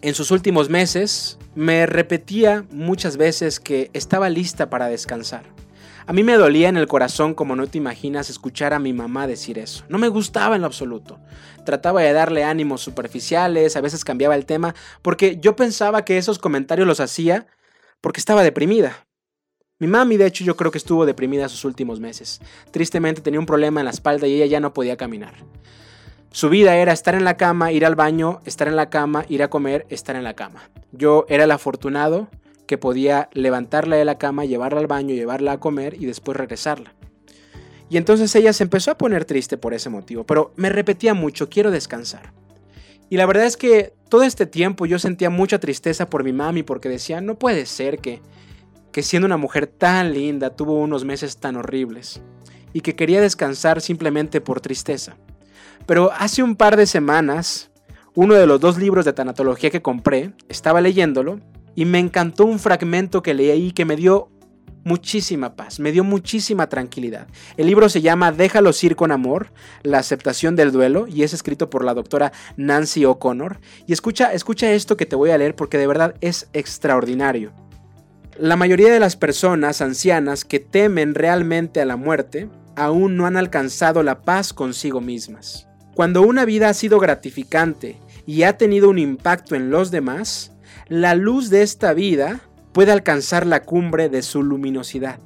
[0.01, 5.43] en sus últimos meses, me repetía muchas veces que estaba lista para descansar.
[6.05, 9.28] A mí me dolía en el corazón como no te imaginas escuchar a mi mamá
[9.28, 9.84] decir eso.
[9.89, 11.20] No me gustaba en lo absoluto.
[11.66, 16.39] Trataba de darle ánimos superficiales, a veces cambiaba el tema, porque yo pensaba que esos
[16.39, 17.47] comentarios los hacía
[17.99, 19.07] porque estaba deprimida.
[19.80, 22.41] Mi mami, de hecho, yo creo que estuvo deprimida sus últimos meses.
[22.71, 25.36] Tristemente tenía un problema en la espalda y ella ya no podía caminar.
[26.32, 29.43] Su vida era estar en la cama, ir al baño, estar en la cama, ir
[29.43, 30.71] a comer, estar en la cama.
[30.91, 32.28] Yo era el afortunado
[32.65, 36.95] que podía levantarla de la cama, llevarla al baño, llevarla a comer y después regresarla.
[37.88, 41.49] Y entonces ella se empezó a poner triste por ese motivo, pero me repetía mucho,
[41.49, 42.34] quiero descansar.
[43.11, 46.63] Y la verdad es que todo este tiempo yo sentía mucha tristeza por mi mami
[46.63, 48.21] porque decía, no puede ser que
[48.98, 52.20] que siendo una mujer tan linda tuvo unos meses tan horribles
[52.74, 55.18] y que quería descansar simplemente por tristeza.
[55.86, 57.70] Pero hace un par de semanas,
[58.16, 61.39] uno de los dos libros de tanatología que compré, estaba leyéndolo
[61.76, 64.32] y me encantó un fragmento que leí que me dio
[64.84, 67.28] muchísima paz, me dio muchísima tranquilidad.
[67.56, 69.52] El libro se llama Déjalos ir con amor,
[69.84, 73.60] la aceptación del duelo y es escrito por la doctora Nancy O'Connor.
[73.86, 77.66] Y escucha, escucha esto que te voy a leer porque de verdad es extraordinario.
[78.39, 83.35] La mayoría de las personas ancianas que temen realmente a la muerte aún no han
[83.35, 85.67] alcanzado la paz consigo mismas.
[85.95, 90.51] Cuando una vida ha sido gratificante y ha tenido un impacto en los demás,
[90.88, 92.41] la luz de esta vida
[92.73, 95.17] puede alcanzar la cumbre de su luminosidad,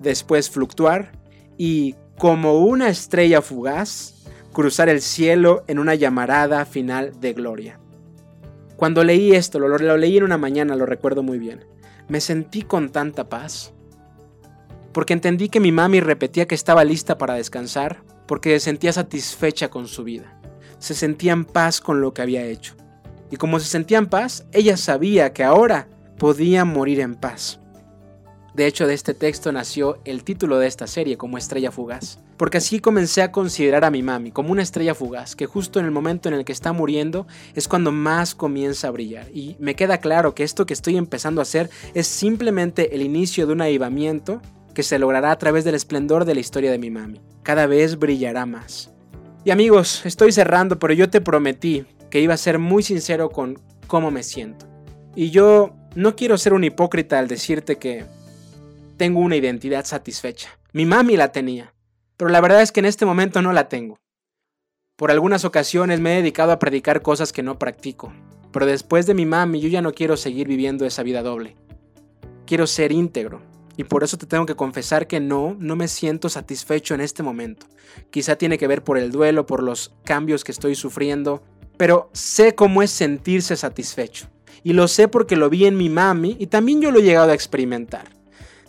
[0.00, 1.12] después fluctuar
[1.58, 4.24] y, como una estrella fugaz,
[4.54, 7.78] cruzar el cielo en una llamarada final de gloria.
[8.76, 11.77] Cuando leí esto, lo, lo leí en una mañana, lo recuerdo muy bien
[12.08, 13.72] me sentí con tanta paz.
[14.92, 19.68] Porque entendí que mi mami repetía que estaba lista para descansar porque se sentía satisfecha
[19.70, 20.38] con su vida.
[20.78, 22.74] Se sentía en paz con lo que había hecho.
[23.30, 25.88] Y como se sentía en paz, ella sabía que ahora
[26.18, 27.60] podía morir en paz.
[28.54, 32.18] De hecho, de este texto nació el título de esta serie como Estrella Fugaz.
[32.38, 35.84] Porque así comencé a considerar a mi mami como una estrella fugaz, que justo en
[35.84, 39.26] el momento en el que está muriendo es cuando más comienza a brillar.
[39.34, 43.46] Y me queda claro que esto que estoy empezando a hacer es simplemente el inicio
[43.46, 44.40] de un avivamiento
[44.72, 47.20] que se logrará a través del esplendor de la historia de mi mami.
[47.42, 48.92] Cada vez brillará más.
[49.44, 53.58] Y amigos, estoy cerrando, pero yo te prometí que iba a ser muy sincero con
[53.88, 54.66] cómo me siento.
[55.16, 58.04] Y yo no quiero ser un hipócrita al decirte que
[58.96, 60.50] tengo una identidad satisfecha.
[60.72, 61.72] Mi mami la tenía.
[62.18, 63.98] Pero la verdad es que en este momento no la tengo.
[64.96, 68.12] Por algunas ocasiones me he dedicado a predicar cosas que no practico,
[68.52, 71.56] pero después de mi mami yo ya no quiero seguir viviendo esa vida doble.
[72.44, 73.40] Quiero ser íntegro,
[73.78, 77.22] y por eso te tengo que confesar que no, no me siento satisfecho en este
[77.22, 77.68] momento.
[78.10, 81.44] Quizá tiene que ver por el duelo, por los cambios que estoy sufriendo,
[81.76, 84.26] pero sé cómo es sentirse satisfecho.
[84.64, 87.30] Y lo sé porque lo vi en mi mami y también yo lo he llegado
[87.30, 88.08] a experimentar.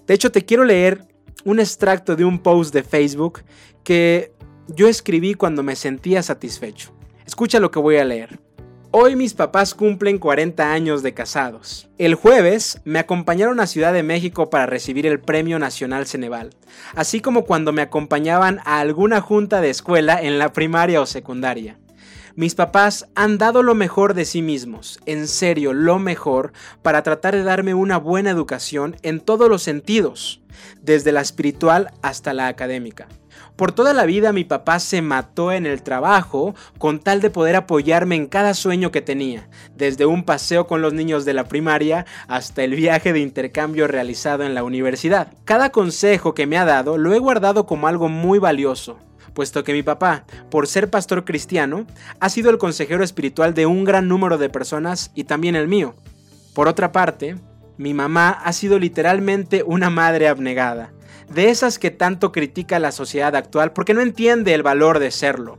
[0.06, 1.09] De hecho, te quiero leer
[1.46, 3.44] un extracto de un post de Facebook
[3.84, 4.34] que
[4.68, 6.92] yo escribí cuando me sentía satisfecho.
[7.26, 8.40] Escucha lo que voy a leer.
[8.92, 11.88] Hoy mis papás cumplen 40 años de casados.
[12.00, 16.50] El jueves me acompañaron a Ciudad de México para recibir el Premio Nacional Ceneval,
[16.96, 21.78] así como cuando me acompañaban a alguna junta de escuela en la primaria o secundaria.
[22.40, 27.36] Mis papás han dado lo mejor de sí mismos, en serio, lo mejor, para tratar
[27.36, 30.42] de darme una buena educación en todos los sentidos,
[30.82, 33.10] desde la espiritual hasta la académica.
[33.58, 37.58] Por toda la vida mi papá se mató en el trabajo con tal de poder
[37.58, 42.06] apoyarme en cada sueño que tenía, desde un paseo con los niños de la primaria
[42.30, 45.34] hasta el viaje de intercambio realizado en la universidad.
[45.44, 48.98] Cada consejo que me ha dado lo he guardado como algo muy valioso,
[49.40, 51.88] puesto que mi papá, por ser pastor cristiano,
[52.20, 55.96] ha sido el consejero espiritual de un gran número de personas y también el mío.
[56.54, 57.38] Por otra parte,
[57.78, 60.92] mi mamá ha sido literalmente una madre abnegada
[61.30, 65.58] de esas que tanto critica la sociedad actual porque no entiende el valor de serlo.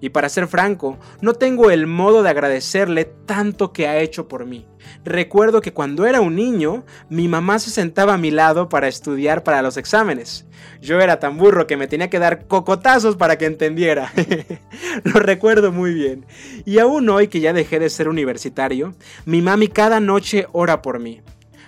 [0.00, 4.46] Y para ser franco, no tengo el modo de agradecerle tanto que ha hecho por
[4.46, 4.66] mí.
[5.04, 9.44] Recuerdo que cuando era un niño, mi mamá se sentaba a mi lado para estudiar
[9.44, 10.46] para los exámenes.
[10.80, 14.12] Yo era tan burro que me tenía que dar cocotazos para que entendiera.
[15.04, 16.26] Lo recuerdo muy bien.
[16.64, 18.94] Y aún hoy que ya dejé de ser universitario,
[19.26, 21.20] mi mami cada noche ora por mí.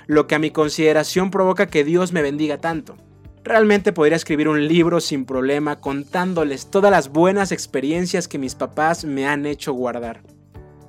[0.07, 2.97] Lo que a mi consideración provoca que Dios me bendiga tanto.
[3.45, 9.05] Realmente podría escribir un libro sin problema contándoles todas las buenas experiencias que mis papás
[9.05, 10.22] me han hecho guardar.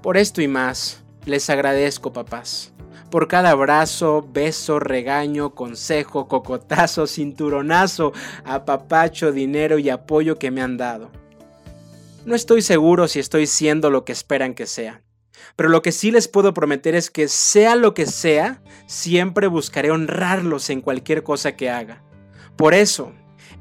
[0.04, 2.72] Por esto y más, les agradezco papás.
[3.10, 10.78] Por cada abrazo, beso, regaño, consejo, cocotazo, cinturonazo, apapacho, dinero y apoyo que me han
[10.78, 11.12] dado.
[12.26, 15.02] No estoy seguro si estoy siendo lo que esperan que sea.
[15.56, 19.90] Pero lo que sí les puedo prometer es que sea lo que sea, siempre buscaré
[19.92, 22.04] honrarlos en cualquier cosa que haga.
[22.56, 23.12] Por eso,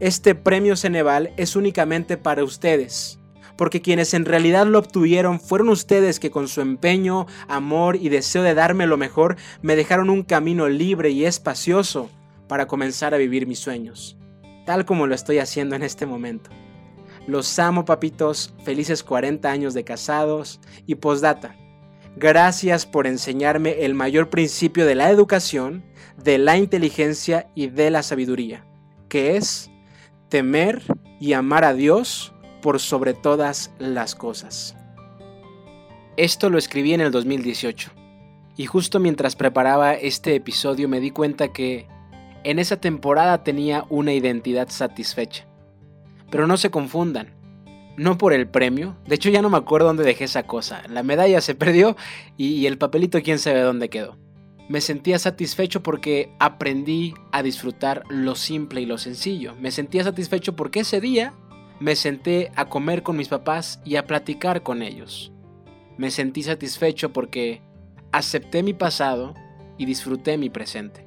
[0.01, 3.19] este premio Ceneval es únicamente para ustedes,
[3.57, 8.43] porque quienes en realidad lo obtuvieron fueron ustedes que con su empeño, amor y deseo
[8.43, 12.11] de darme lo mejor me dejaron un camino libre y espacioso
[12.49, 14.19] para comenzar a vivir mis sueños,
[14.67, 16.51] tal como lo estoy haciendo en este momento.
[17.27, 21.57] Los amo papitos, felices 40 años de casados y postdata.
[22.17, 25.83] Gracias por enseñarme el mayor principio de la educación,
[26.23, 28.67] de la inteligencia y de la sabiduría
[29.13, 29.71] que es
[30.31, 30.81] temer
[31.21, 32.33] y amar a Dios
[32.63, 34.75] por sobre todas las cosas.
[36.17, 37.91] Esto lo escribí en el 2018
[38.57, 41.87] y justo mientras preparaba este episodio me di cuenta que
[42.43, 45.47] en esa temporada tenía una identidad satisfecha.
[46.31, 47.35] Pero no se confundan,
[47.99, 51.03] no por el premio, de hecho ya no me acuerdo dónde dejé esa cosa, la
[51.03, 51.99] medalla se perdió
[52.39, 54.17] y, el papelito quién sabe dónde quedó
[54.69, 59.55] me sentía satisfecho porque aprendí a disfrutar lo simple y lo sencillo.
[59.57, 61.35] Me sentía satisfecho porque ese día
[61.81, 65.33] me senté a comer con mis papás y a platicar con ellos.
[65.99, 67.61] Me sentí satisfecho porque
[68.13, 69.35] acepté mi pasado
[69.79, 71.07] y disfruté mi presente.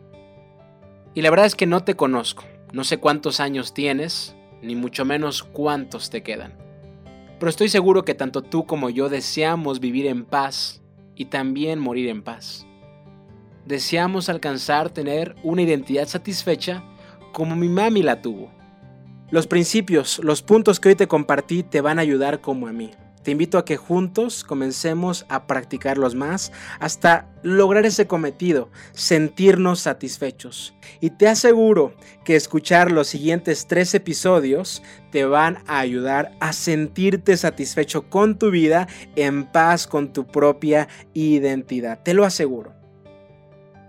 [1.14, 2.44] Y la verdad es que no te conozco,
[2.74, 6.58] no sé cuántos años tienes, ni mucho menos cuántos te quedan.
[7.40, 10.82] Pero estoy seguro que tanto tú como yo deseamos vivir en paz
[11.16, 12.68] y también morir en paz
[13.66, 16.84] deseamos alcanzar tener una identidad satisfecha
[17.34, 18.52] como mi mami la tuvo.
[19.32, 22.92] Los principios, los puntos que hoy te compartí te van a ayudar como a mí.
[23.24, 30.76] Te invito a que juntos comencemos a practicarlos más hasta lograr ese cometido, sentirnos satisfechos.
[31.02, 37.36] Y te aseguro que escuchar los siguientes tres episodios te van a ayudar a sentirte
[37.36, 42.04] satisfecho con tu vida, en paz con tu propia identidad.
[42.04, 42.75] Te lo aseguro.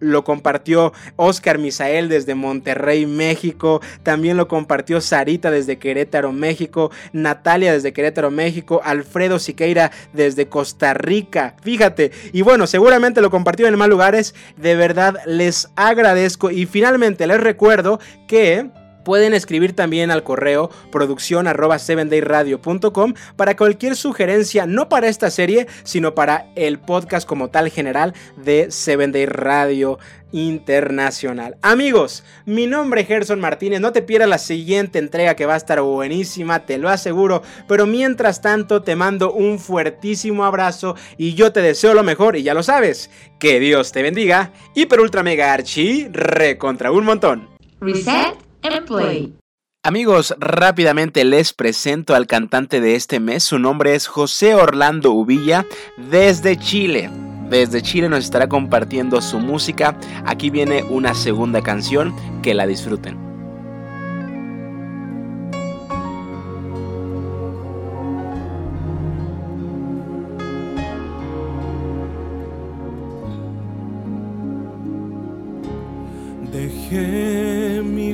[0.00, 3.80] lo compartió Oscar Misael desde Monterrey, México.
[4.02, 6.90] También lo compartió Sarita desde Querétaro, México.
[7.12, 8.80] Natalia desde Querétaro, México.
[8.84, 11.56] Alfredo Alfredo Siqueira desde Costa Rica.
[11.62, 14.36] Fíjate, y bueno, seguramente lo compartió en más lugares.
[14.56, 16.52] De verdad les agradezco.
[16.52, 17.98] Y finalmente les recuerdo
[18.28, 18.70] que
[19.04, 21.78] Pueden escribir también al correo producción arroba
[23.36, 28.66] para cualquier sugerencia, no para esta serie, sino para el podcast como tal general de
[28.70, 29.98] 7 Day Radio
[30.32, 31.56] Internacional.
[31.62, 35.56] Amigos, mi nombre es Gerson Martínez, no te pierdas la siguiente entrega que va a
[35.58, 41.52] estar buenísima, te lo aseguro, pero mientras tanto te mando un fuertísimo abrazo y yo
[41.52, 42.36] te deseo lo mejor.
[42.36, 47.04] Y ya lo sabes, que Dios te bendiga, hiper ultra mega archi, re contra un
[47.04, 47.48] montón.
[47.80, 48.49] Reset
[49.82, 53.42] Amigos, rápidamente les presento al cantante de este mes.
[53.44, 55.64] Su nombre es José Orlando Uvilla
[55.96, 57.10] desde Chile.
[57.48, 59.98] Desde Chile nos estará compartiendo su música.
[60.26, 62.14] Aquí viene una segunda canción.
[62.42, 63.30] Que la disfruten.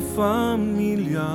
[0.00, 1.26] Familia,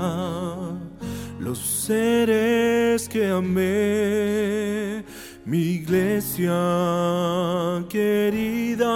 [1.40, 5.04] los seres que amé,
[5.46, 6.54] mi iglesia
[7.90, 8.92] querida,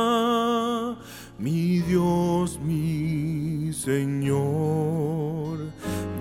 [1.37, 5.57] mi Dios, mi Señor.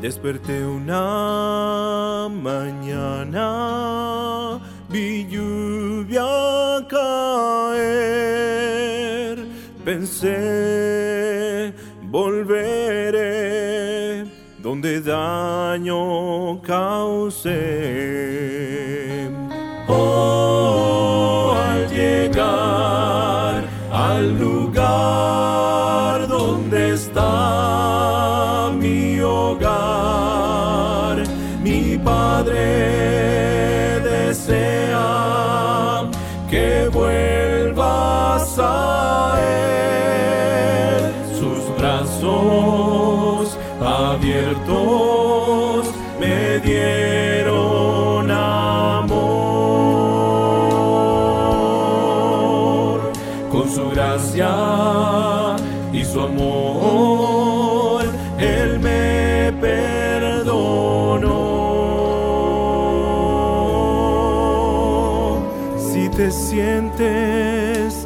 [0.00, 3.48] Desperté una mañana,
[4.90, 6.26] vi lluvia
[6.88, 7.88] caer,
[9.84, 11.72] pensé
[12.14, 13.18] volveré
[14.62, 17.58] donde daño causé.
[19.88, 24.53] Oh, al llegar al lugar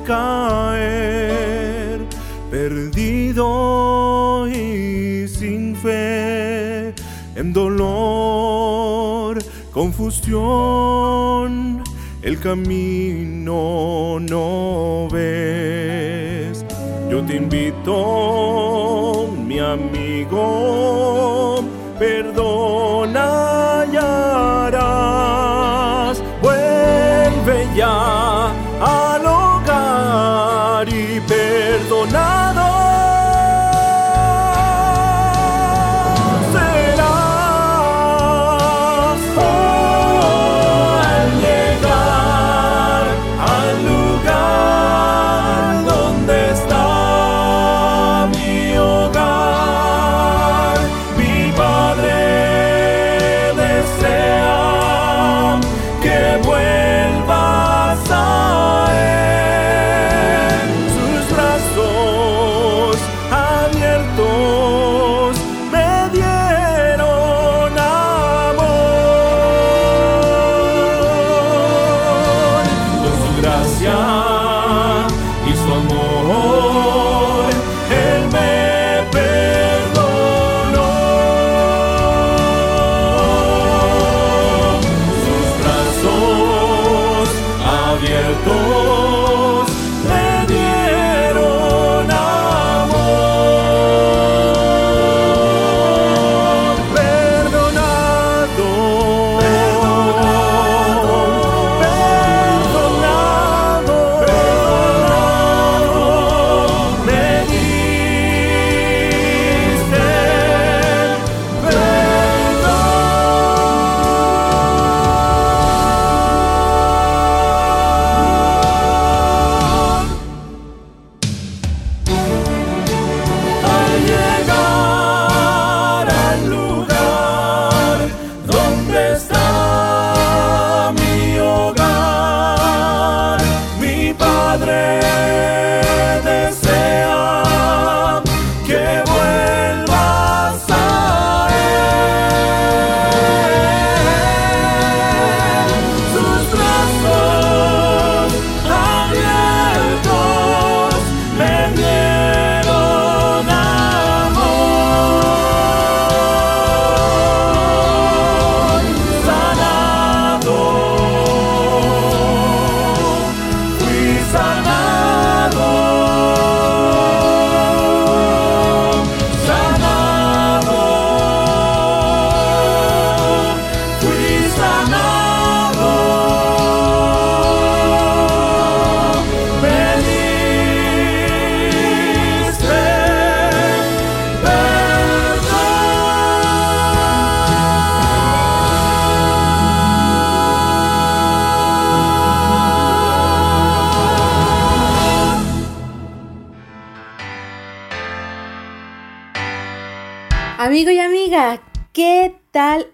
[0.09, 2.01] caer,
[2.51, 6.95] perdido y sin fe,
[7.37, 9.39] en dolor,
[9.71, 10.25] confusión,
[12.23, 16.65] el camino no ves.
[17.11, 21.63] Yo te invito, mi amigo,
[21.99, 23.49] perdona.
[26.41, 28.55] Vuelve ya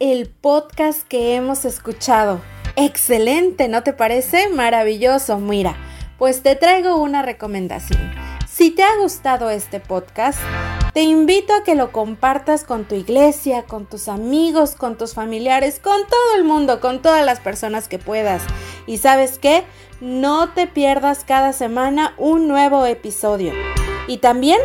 [0.01, 2.41] el podcast que hemos escuchado?
[2.77, 4.49] Excelente, ¿no te parece?
[4.49, 5.77] Maravilloso, mira,
[6.19, 8.13] pues te traigo una recomendación.
[8.49, 10.39] Si te ha gustado este podcast,
[10.93, 15.81] te invito a que lo compartas con tu iglesia, con tus amigos, con tus familiares,
[15.81, 18.43] con todo el mundo, con todas las personas que puedas.
[18.87, 19.65] Y sabes qué?
[20.01, 23.53] No te pierdas cada semana un nuevo episodio.
[24.07, 24.61] Y también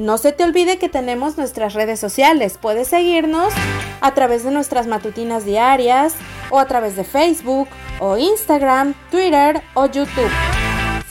[0.00, 2.58] no se te olvide que tenemos nuestras redes sociales.
[2.60, 3.52] Puedes seguirnos
[4.00, 6.14] a través de nuestras matutinas diarias
[6.48, 7.68] o a través de Facebook
[8.00, 10.30] o Instagram, Twitter o YouTube.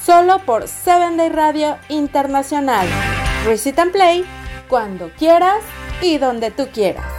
[0.03, 2.87] Solo por 7 Day Radio Internacional.
[3.45, 4.25] Recite and Play
[4.67, 5.61] cuando quieras
[6.01, 7.18] y donde tú quieras.